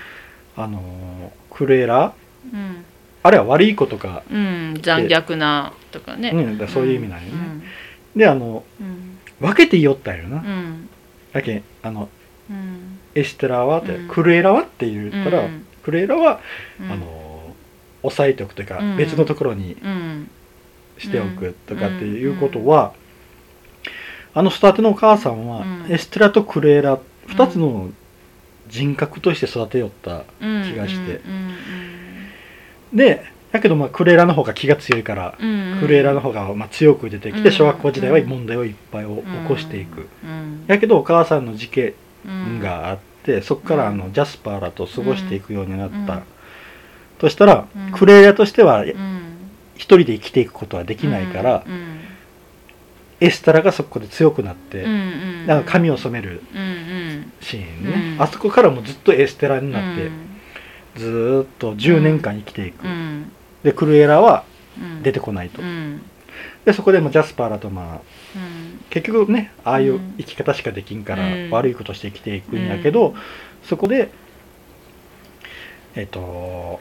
[0.57, 2.15] あのクレーラ
[2.53, 2.85] うん。
[3.25, 6.31] あれは悪いことか、うん、残虐なとかね。
[6.31, 6.53] うん。
[6.53, 7.33] だからそういう意味なんよね。
[8.15, 8.19] うん。
[8.19, 10.89] であのうん分けて言おったんよな、うん。
[11.33, 12.09] だけあの
[12.49, 13.01] うん。
[13.17, 14.09] エステラはって、うん。
[14.09, 15.67] クレーラはって言ったら、うん。
[15.83, 16.41] クレーラは、
[16.81, 16.93] うん。
[16.93, 17.55] あの
[18.05, 18.97] 押さえておくというか、うん。
[18.97, 20.31] 別のところにうん
[20.99, 22.93] しておくとかっていうことは、
[24.35, 25.93] あの育てのお母さんは、うん。
[25.93, 27.91] エステラとクレーラ2つの
[28.69, 31.15] 人格として育てよった、うん気がして。
[31.15, 31.55] うん
[32.93, 35.45] でだけどまあクレーラの方が気が強いから、ク
[35.89, 41.95] レーラの方がまあ強く出てきて、うん小学校時代は問題をいっぱいを起こしていく、うんやけどお母さんの事件
[42.27, 46.23] うんがあってそこからあの、うんジャスパーらと過ごしていくようになった、うん。
[47.19, 47.93] としたら、うん。
[47.93, 49.26] クレーラとしてはうん
[49.77, 52.01] 一人で生きていくことはできないから、うん
[53.19, 56.43] エスタラがそこで強くなって、うんうんなんか髪を染める
[57.41, 60.11] シーンね、うんあそこからもずっとエステラになって、
[60.99, 62.85] ずっと10年間生きていく、
[63.63, 64.45] でクルエラは
[65.03, 65.63] 出てこないと、
[66.65, 68.01] でそこでもジャスパーらとまあ
[68.91, 73.15] 結局ねああいう生き方しかできんから、悪いことして生きていくんやけど、
[73.63, 74.11] そこで
[75.95, 76.81] えっ、と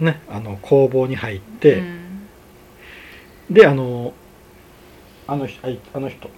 [0.00, 2.28] ねあの工房に入って、うん。
[3.50, 4.12] であの
[5.26, 5.60] あの人
[5.94, 6.30] あの人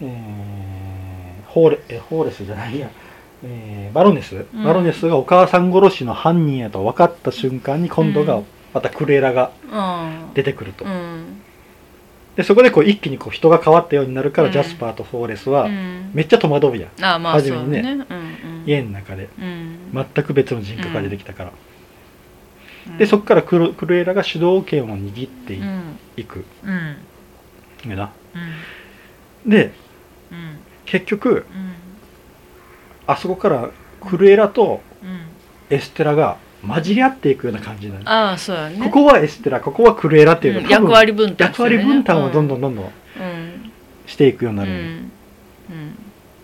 [0.00, 2.90] えー、ホーレえホーレスじゃないや、
[3.44, 4.64] えーバロネス、ん。
[4.64, 8.44] バロネスがお母さん殺しの犯人やと分かった瞬間に今度がうん。
[8.74, 10.34] またクレーラがうん。
[10.34, 11.42] 出てくると、うん。
[12.36, 14.52] でそこでこう一気にこう人が変わったようになるから、うん。
[14.52, 16.10] ジャスパーとフォーレスはうん。
[16.14, 18.00] めっちゃ戸惑うやん、あまあ初めにねねうん。
[18.00, 18.08] うん。
[18.66, 19.28] 家の中で。
[19.38, 19.90] うん。
[19.92, 21.56] 全く別の人格が出てきたから、うん
[22.98, 25.98] でそこからクルクルエラが主導権を握ってい,、うん。
[26.26, 27.96] くうん。
[27.96, 28.10] な。
[29.44, 29.50] うん。
[29.50, 29.72] で
[30.30, 30.58] うん。
[30.84, 31.72] 結局うん。
[33.06, 33.70] あそこから
[34.00, 35.20] クルエラとうん。
[35.70, 38.78] エステラが混じり合っていくような感じになる、ああそうやね。
[38.84, 40.62] ここはエステラここはクルエラっていううん。
[40.64, 42.90] のが、多分役割分担役割分担をどんどんんどんどんうん。
[44.06, 44.72] していくようにうなんる、
[45.70, 45.98] うん。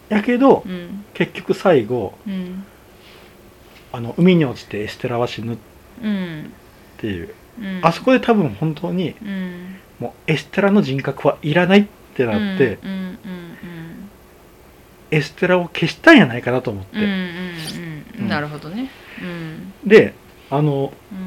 [0.08, 1.04] やけどうん。
[1.14, 2.64] 結局最後うん。
[3.92, 5.58] あの海に落ちてエステラは死ぬっう
[6.06, 6.52] ん
[6.98, 7.80] ていう、うん。
[7.82, 9.76] あそこで多分本当にうん。
[9.98, 13.18] もうエステラの人格はいらないってなって、うんうん
[15.10, 16.98] エステラを消したんやないかなと思って、
[18.18, 18.90] なるほどね。
[19.22, 19.72] うん。
[19.88, 20.12] で
[20.50, 21.18] あのうん。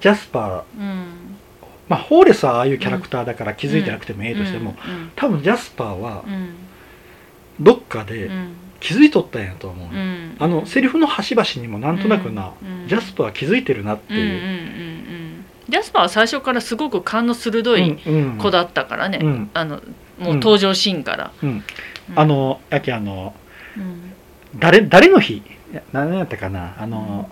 [0.00, 0.80] ジャスパー。
[0.80, 1.06] うん。
[1.88, 5.10] まあホーレスはああいうキャラクターだから気づいてなくてもええとしても、うん。
[5.16, 6.54] 多分ジャスパーはうん。
[7.58, 10.36] どっかでうん気づいとったんやと思う、うん。
[10.38, 14.16] あのセリフの端々にもなんとなくな、うんジャスパーは気づいてるなってう。
[14.16, 15.44] んうんうんいう、うん。
[15.68, 18.38] ジャスパーは最初からすごく勘の鋭いうんうん。
[18.38, 19.50] 子だったからね、うん。
[19.54, 19.82] あの
[20.18, 21.48] もう登場シーンから、うん。
[21.48, 21.64] うん。
[22.14, 23.34] あ、のやけあの
[23.76, 24.12] うん。
[24.58, 25.42] 誰誰の日？
[25.92, 26.76] 何やったかな？
[26.78, 27.28] あの、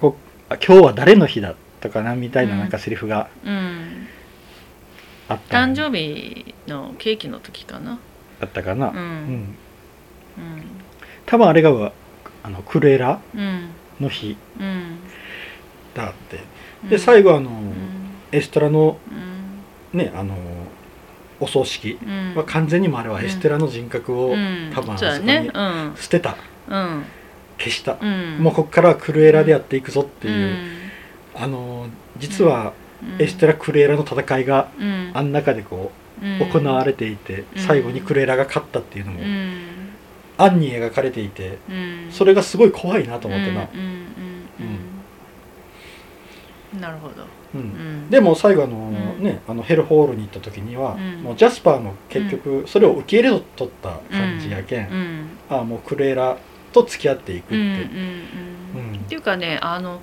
[0.00, 0.16] こ
[0.50, 4.06] うあ今日は誰の日だとかなみたいななんかセリフがうん、
[5.28, 5.58] あった。
[5.58, 7.98] 誕生日のケーキの時かな。
[8.40, 8.96] だったかな、うん。
[8.96, 9.00] うん。
[9.00, 9.56] うん
[11.28, 11.92] 多分あれが
[12.42, 13.68] あのクレーラうん。
[14.00, 14.98] の日うん。
[15.94, 16.40] だって。
[16.88, 17.72] で最後あの、うん。
[18.32, 18.96] エステラの
[19.92, 19.98] うん。
[19.98, 20.34] ねあの
[21.40, 22.34] お葬式うん。
[22.34, 24.70] は完全にもあれはエステラの人格をうん。
[24.74, 25.92] 多分あそこにうん。
[25.96, 26.36] 捨てた。
[26.68, 27.04] うん。
[27.58, 28.38] 消した、うん。
[28.38, 30.58] もうこっからはクルエラでやっていくぞってういう、ん。
[31.34, 32.72] あの実は
[33.02, 33.22] うん。
[33.22, 35.10] エステラクルエラの戦いがうん。
[35.12, 36.38] あん中でこううん。
[36.50, 37.60] 行われていて、うん。
[37.60, 39.67] 最後にクルエラが勝ったっていうのもうん
[40.38, 42.08] 暗に描かれていてうん。
[42.10, 43.96] それがすごい怖いなと思ってな、うんうんうん
[44.60, 44.98] うん
[46.80, 47.24] なるほど。
[47.54, 47.60] うん。
[47.60, 48.10] うん。
[48.10, 49.22] でも最後あの、ん。
[49.22, 51.22] ねあのヘルホールに行った時には、うん。
[51.22, 55.28] もうジャスパーも結局それを受け入れとった感じやけん、うん。
[55.48, 56.36] ああもうクルエラ
[56.72, 58.90] と付き合っていくって、うんうんうん。
[58.90, 58.96] うん。
[58.96, 60.02] っていうかねあの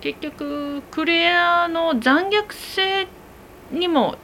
[0.00, 3.06] 結局クレアの残虐性
[3.70, 4.16] にも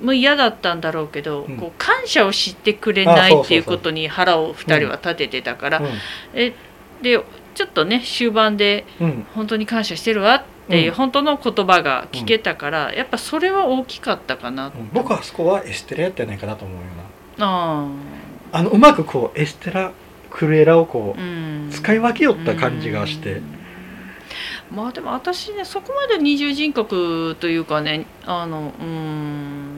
[0.00, 1.56] もう嫌だったんだろうけど、うん。
[1.56, 5.82] こう感謝を知ってくれないっていうことに腹を2人は立ててたから、
[6.34, 6.54] え
[7.02, 7.22] で
[7.54, 8.84] ちょっとね終盤で
[9.34, 10.94] 本当に感謝してるわっていう、うん。
[10.94, 16.82] 本当の言葉が聞けたから、やっぱそれは大きかったかな、うん僕はあそこはエステラやったんやないかなと思うよ
[17.38, 17.88] あな。
[18.52, 19.92] あのうまくこうエステラ
[20.30, 23.34] クルエラをこう、使い分けよった感じがして。
[23.34, 23.56] うん。
[24.70, 29.75] まあでも私ねそこまで二重人格というかねあのうん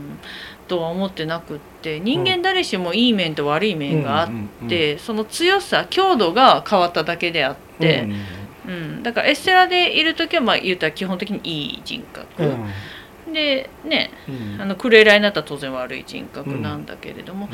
[0.69, 13.33] とは思ってなくって人間誰しもいい面と悪い面があって、その強さ強度が変わっただけであって、うんうんだからエステラでいる時はまあ言うたら基本的にいい人格、うん。
[13.33, 14.61] でねうん。
[14.61, 17.49] あのクレーラーになったら当然悪い人格なんだけれども、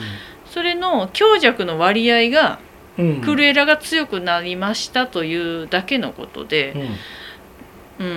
[0.45, 2.59] それの強弱の割合が
[2.99, 3.21] うん。
[3.21, 6.97] クレーラーが強くなりましたというだけのことで
[8.01, 8.07] う、ん。
[8.07, 8.09] う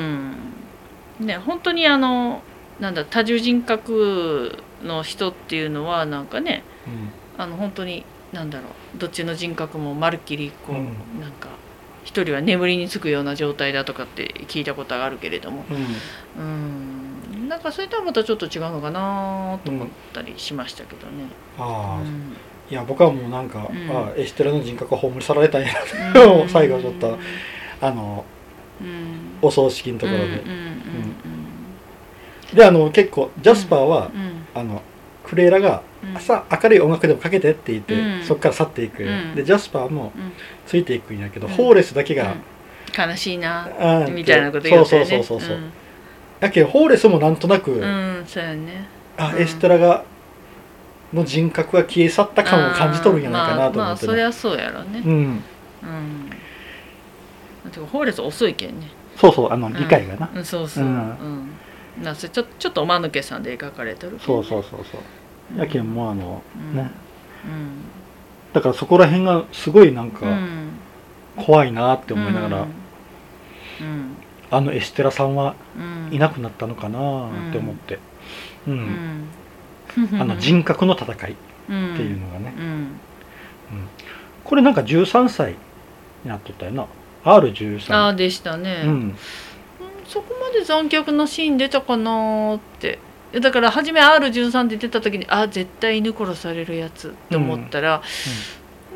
[1.23, 1.27] ん。
[1.27, 2.41] ね本当にあの
[2.79, 6.63] なんだ多重人格の人っていうのはなんかね
[7.37, 10.85] あの本当になんだろうどっちの人格もまるっきりこう、うん。
[11.21, 11.49] なんか
[12.03, 15.65] 一人は眠りにつくような状態だとかって聞いたことがあるけれども。
[16.37, 16.43] うん。
[16.43, 17.49] うん。
[17.49, 21.25] なんかそれとはまたちょっと違うのかなと思ったりしましたけどね。
[21.57, 22.01] あ
[22.69, 23.89] いや僕はもうなんか、うん。
[23.89, 25.69] ああエステラの人格が葬り去られたんや
[26.15, 26.39] うん。
[26.41, 27.17] な最後ちょっと
[27.81, 28.25] あの
[28.81, 29.37] うん。
[29.41, 30.77] お葬式のところで、うんうん
[32.53, 34.81] であの結構ジャスパーは、うんうんあの
[35.25, 36.17] クレーラがうん。
[36.17, 38.23] 朝明るい音楽でもかけてって言って、うん。
[38.23, 39.35] そっから去っていく、うん。
[39.35, 40.31] でジャスパーもうん。
[40.65, 41.53] ついていくんやけど、うん。
[41.53, 43.09] ホーレスだけが、うん。
[43.09, 43.67] 悲しいな
[44.09, 45.05] みたいなこと言ってね。
[45.05, 45.59] そうそうそうそう、
[46.39, 47.85] だけどホーレスもなんとなく、うん、う
[48.21, 48.87] ん、そうやね。
[49.17, 49.41] あうん。
[49.41, 50.03] エステラが
[51.13, 55.01] の人格が消え去った感を感じ取るんじゃないかなとまあ、まあ思ってね、そりゃそうやろね。
[55.05, 55.11] うん。
[55.13, 55.41] うん。
[57.71, 58.89] てかホーレス遅いけんね。
[59.15, 60.45] そうそうあの理解がな、うん。
[60.45, 60.83] そうそう。
[60.83, 61.49] ううんん、
[62.03, 64.19] なそれちょちょっとおまぬけさんで描かれてるね。
[64.23, 65.01] そうそうそうそう。
[65.53, 65.59] うん。
[65.59, 66.41] やけんもうあの、
[66.71, 66.75] うん。
[66.75, 66.91] ね
[67.45, 67.83] うん。
[68.53, 70.69] だからそこら辺がすごいなんうかん。
[71.37, 74.15] 怖いなって思いながら、うん。
[74.49, 76.13] あのエステラさんはうん。
[76.13, 77.99] いなくなったのかなって思って、
[78.67, 79.27] うん。
[79.97, 80.21] うん。
[80.21, 82.99] あの人格の戦いっってていうのがね、うん。
[84.43, 85.55] これなんか13歳
[86.23, 86.85] になっとったよな。
[87.25, 89.17] R13 ああでしたね、うんうん
[90.07, 92.99] そこまで残虐なシーン出たかなーって。
[93.39, 98.01] だから初め R13 って出た時にあ絶対犬殺されるやつって思ったら、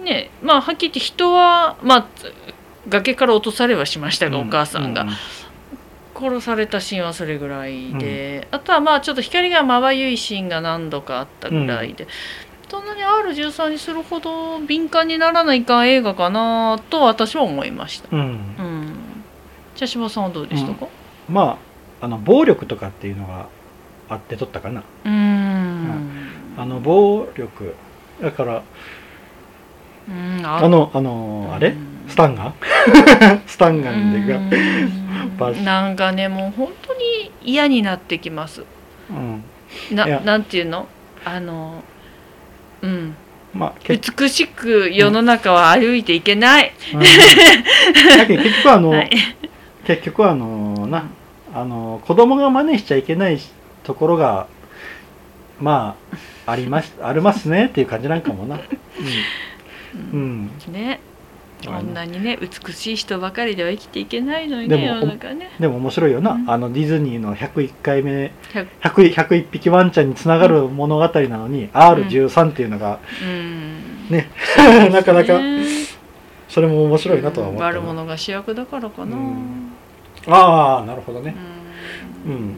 [0.01, 2.07] ねまあはっきり言って人はまあ
[2.88, 5.05] 崖から落とされはしましたが、お母さんが、
[6.16, 12.07] 殺されたシーンはそれぐらいで、あとはまあちょっと光がまばゆいシーンが何度かあったぐらいで、
[12.70, 18.07] そんなに R13 にするほど敏感にならないかん映画かなと私は思いました。
[18.16, 18.22] うん。
[18.22, 18.93] うん。
[19.76, 20.88] 茶柴さんはどうでしたか？
[21.30, 21.57] ま
[22.01, 23.47] ああの暴力とかっていうのが
[24.09, 24.84] あって撮ったかな。
[25.05, 26.11] うーん。
[26.57, 27.76] あの暴力。
[28.22, 28.63] だから
[30.07, 31.76] うんあのあのあれ？
[32.07, 32.53] スタンガン
[33.47, 38.63] スタンガンでがなんかねもう本当に嫌になってきます。
[39.09, 39.43] うん。
[39.91, 40.88] ななんていうの？
[41.24, 41.84] あの
[42.82, 43.15] うん。
[43.53, 46.99] まあ結美しく世の中は歩いていけない、うん。
[48.17, 49.09] だけど結局あの、 はい
[49.86, 51.10] 結局あのな
[51.54, 53.40] あの子供が真似しちゃいけない
[53.84, 54.48] ところが
[55.60, 55.96] ま
[56.46, 58.60] ああります ありますねっていう感じなんかもな。
[60.14, 61.00] うん、うん、ね
[61.66, 65.52] こんなにね美しい人ばかりでは生きていけないのにでもね世の中ね。
[65.60, 66.50] でも面白いよな、うん。
[66.50, 74.08] あのディズニーの101回目100 100 101匹ワンちゃんにつながる物語なのに、R13 っていうのがうん。
[74.10, 74.30] ね、
[74.92, 75.62] なかなかね
[76.52, 79.72] それも面白いなとは思ったな悪者が主役だからかな、うん。
[80.28, 81.34] ああなるほどね。
[82.26, 82.34] うん。
[82.34, 82.58] うん。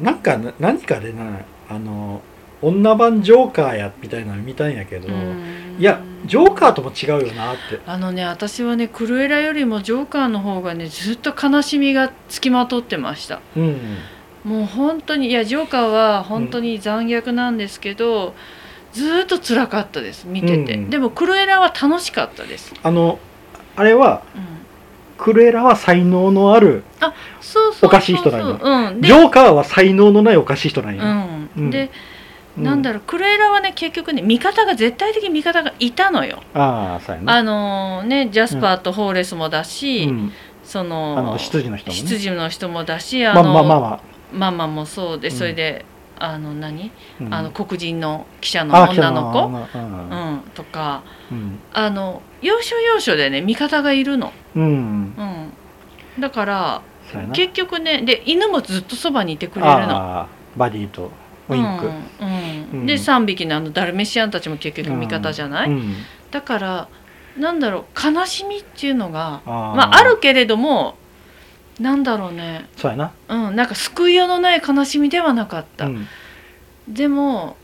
[0.00, 2.22] なんかな何かでなあの
[2.62, 5.76] 女版ジョーカーやみたいなの見たんやけど、うん。
[5.80, 7.80] いやジョーカーとも違うよなって。
[7.84, 13.40] あのね私はねクルエラよりもジョーカーの方がねずっと悲しみがつきまとってました。
[13.56, 13.98] うん。
[14.44, 18.34] もう本当にいやジョーカーは本当に残虐なんですけど、
[18.94, 23.18] ずっと辛かったです見てて、うんでもクルエラは楽しかったです、あの
[23.76, 24.42] あれはうん、
[25.18, 28.58] クルエラは才能のあるそうそうそうおかしい人なんや。
[28.60, 29.00] うん。
[29.00, 31.50] でジョーカーは才能のないおかしい人なんや、うん。
[31.56, 31.70] うん。
[31.70, 31.90] で、
[32.56, 36.40] うなんだろうクルエラはね結局ね味方が絶対的味方がいたのよ。
[36.54, 37.36] ああそうやな。
[37.36, 40.32] あのねジャスパーとホーレスもだし、うん、
[40.64, 42.02] そのあの執事の人もね。
[42.02, 44.00] 羊の人もだしあまあの、まあまあま
[44.32, 45.34] ママもそうでうん。
[45.34, 45.84] それで、
[46.18, 46.90] あの何、
[47.20, 47.34] あ、うん。
[47.34, 51.02] あの黒人の記者のあ女の子、子うん、とか。
[51.30, 51.58] うん。
[51.72, 55.52] あの要所要所でね味方がいるの、うん、うん、
[56.20, 56.82] だから
[57.32, 60.28] 結局ねで犬もずっとそばにいてくれるの。
[60.56, 61.10] バディと
[61.48, 61.90] ウインク、
[62.20, 65.94] うんで3匹のあのダルメシアンたちも結局味方じゃない、うん。
[66.30, 66.88] だから
[67.38, 70.96] なんだろう悲しみっていうのがまああるけれども
[71.80, 72.68] なんだろうね。
[72.76, 76.06] そうやな、うんなんか救いようのない悲しみではなかった、うん、
[76.88, 77.56] でも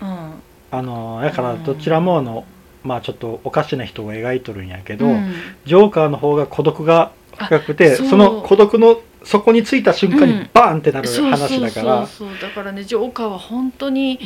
[0.00, 0.34] うん。
[0.70, 2.44] あのだからどちらもあの、
[2.82, 5.34] まあちょっとおかしな人を描いとるんやけど、うん。
[5.64, 8.08] ジョーカーの方が孤独が深くてあそう。
[8.08, 10.50] その孤独の底についた瞬間にうん。
[10.52, 12.48] バーンってなるそう話だからそうそうそう。
[12.48, 12.72] だから。
[12.72, 14.18] ねジョーカーは本当に、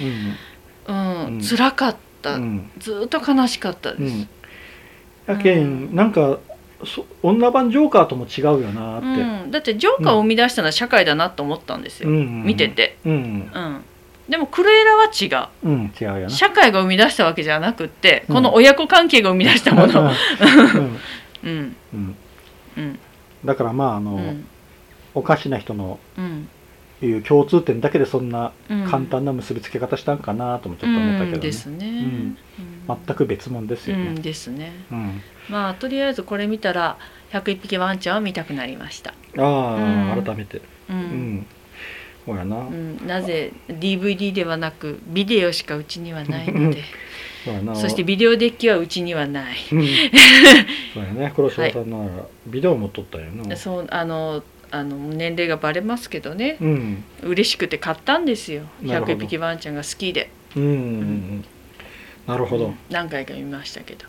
[0.88, 1.34] うん。
[1.34, 2.70] うん辛かった、うん。
[2.78, 4.28] ずっと悲しかったです、うん。
[5.26, 6.40] やけんなんかそ
[7.22, 9.50] 女版ジョーカーとも違うよなって、うん。
[9.50, 12.44] だってジョーカーを生み出したのは社会だなと思ったんですよ、うん。
[12.44, 13.12] 見てて、うん。
[13.12, 13.84] うん、
[14.28, 15.26] でもクルエラは違
[15.64, 15.68] う。
[15.68, 15.92] うん。
[16.00, 16.30] 違うよな。
[16.30, 18.34] 社会が生み出したわけじゃなくって、うん。
[18.36, 20.10] この親子関係が生み出したもの、うん。
[21.42, 21.76] うん。
[21.92, 22.16] うん。
[22.76, 22.98] うん。
[23.44, 24.46] だからまああの、うん。
[25.14, 26.48] おかしな人のうん。
[27.02, 28.84] いう共通点だけでそんなうん。
[28.84, 32.38] 簡単な結びつけ方したんかなともちょっと思ったけどね、うんですね、うん。
[32.88, 32.98] うん。
[33.06, 34.72] 全く別物ですようんね、ですね。
[34.90, 36.96] うんまあとりあえずこれ見たら
[37.32, 39.14] 101匹ワンちゃんを見たくなりました。
[39.38, 40.24] ああ、うん。
[40.24, 40.58] 改めて。
[40.58, 40.98] う、うん。
[41.38, 41.46] ん
[42.24, 43.06] そうやな、うん。
[43.06, 46.82] なぜ DVD ではなくビデオしかうちにはないので。
[47.44, 47.74] そうやな。
[47.74, 49.56] そしてビデオデッキはうちにはない。
[49.72, 49.86] うん。
[50.94, 51.32] そうやね。
[51.34, 56.58] 黒柴さんならビデオも撮ったよな、そうあのあの年齢がバレますけどね。
[56.60, 57.04] うん。
[57.22, 58.62] 嬉しくて買ったんですよ。
[58.82, 59.12] なるほど。
[59.14, 60.30] 101匹ワンちゃんが好きで。
[60.56, 61.44] うんうんうん
[62.26, 64.06] なるほど、何回か見ましたけど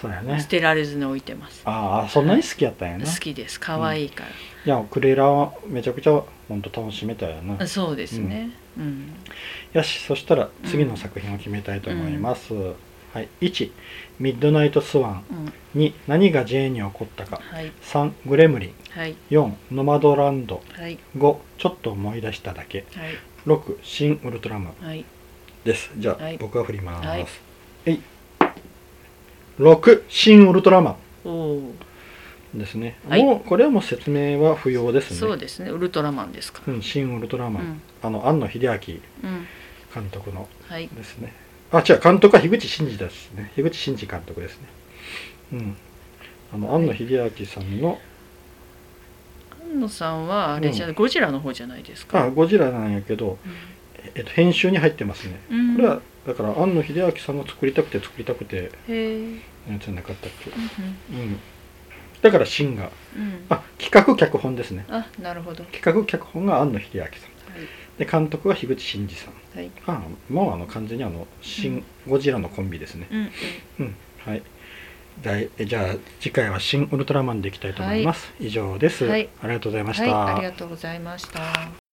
[0.00, 0.40] そうやね。
[0.40, 1.62] 捨てられずに置いてます。
[1.64, 3.60] ああそんなに好きやったんやな、好きです。
[3.60, 4.24] 可愛いか
[4.64, 7.58] いやクレーラーはめちゃくちゃ本当楽しめたよな。
[7.58, 8.50] ら、そうですね。
[8.78, 9.12] うん。
[9.72, 13.70] よしそしたら次の作品を決めたいと思います、はい、1
[14.18, 15.24] ミッドナイトスワン。
[15.74, 15.80] うん。
[15.82, 17.40] 2何がジェーンに起こったか。
[17.42, 17.70] はい。
[17.82, 18.74] 3グレムリン。
[18.90, 19.16] はい。
[19.30, 20.62] 4ノマドランド。
[20.72, 20.98] はい。
[21.16, 22.86] 5ちょっと思い出しただけ。
[22.94, 23.10] はい。
[23.46, 24.86] 6新ウルトラマン。
[24.86, 25.04] はい。
[25.64, 25.90] です。
[25.96, 26.38] じゃあ、はい。
[26.38, 27.26] 僕が振ります、はい。
[27.86, 28.02] えい
[29.60, 30.96] 6新ウルトラマン。
[32.52, 33.22] ですね、はい。
[33.22, 35.16] もうこれはもう説明は不要ですね。
[35.18, 35.70] そうですね。
[35.70, 36.62] ウルトラマンですか。
[36.66, 37.82] うん、新ウルトラマン、うん。
[38.02, 38.72] あの庵野秀明
[39.22, 39.46] うん。
[39.94, 40.48] 監督の。
[40.66, 40.88] はい。
[40.88, 41.32] ですね。
[41.70, 43.52] あ違う監督は樋口真嗣ですね。
[43.54, 44.66] 樋口真嗣監督ですね。
[45.52, 45.76] うん。
[46.52, 48.00] あの庵野秀明さんの、
[49.72, 52.24] 安野さんはあれじゃ、ゴジラの方じゃないですか？
[52.24, 53.38] あゴジラなんやけど、
[54.16, 55.76] えっと、編集に入ってますね、うん。
[55.76, 58.70] これはだから庵野秀明さんが作りたくて作りたくて
[59.68, 60.50] やつじゃなかったっけ。
[60.50, 61.40] うんうん。
[62.22, 63.46] だから新がうん。
[63.48, 64.84] あ企画脚本ですね。
[64.88, 65.64] あなるほど。
[65.64, 67.04] 企画脚本が庵野秀明さん。
[67.04, 67.18] はい。
[67.98, 69.58] で監督は樋口真嗣さん。
[69.58, 69.70] はい。
[69.86, 73.08] あもうあの完全にあの新ゴジラのコンビですね。
[73.10, 73.30] うん
[73.80, 73.96] うん。
[74.26, 74.42] はい。
[75.22, 79.28] だいじゃあ次回は新ウルトラマンでいきたいと思います、以上です、はい。
[79.42, 80.34] ありがとうございまうんした、はい。
[80.34, 81.89] ありがとうございました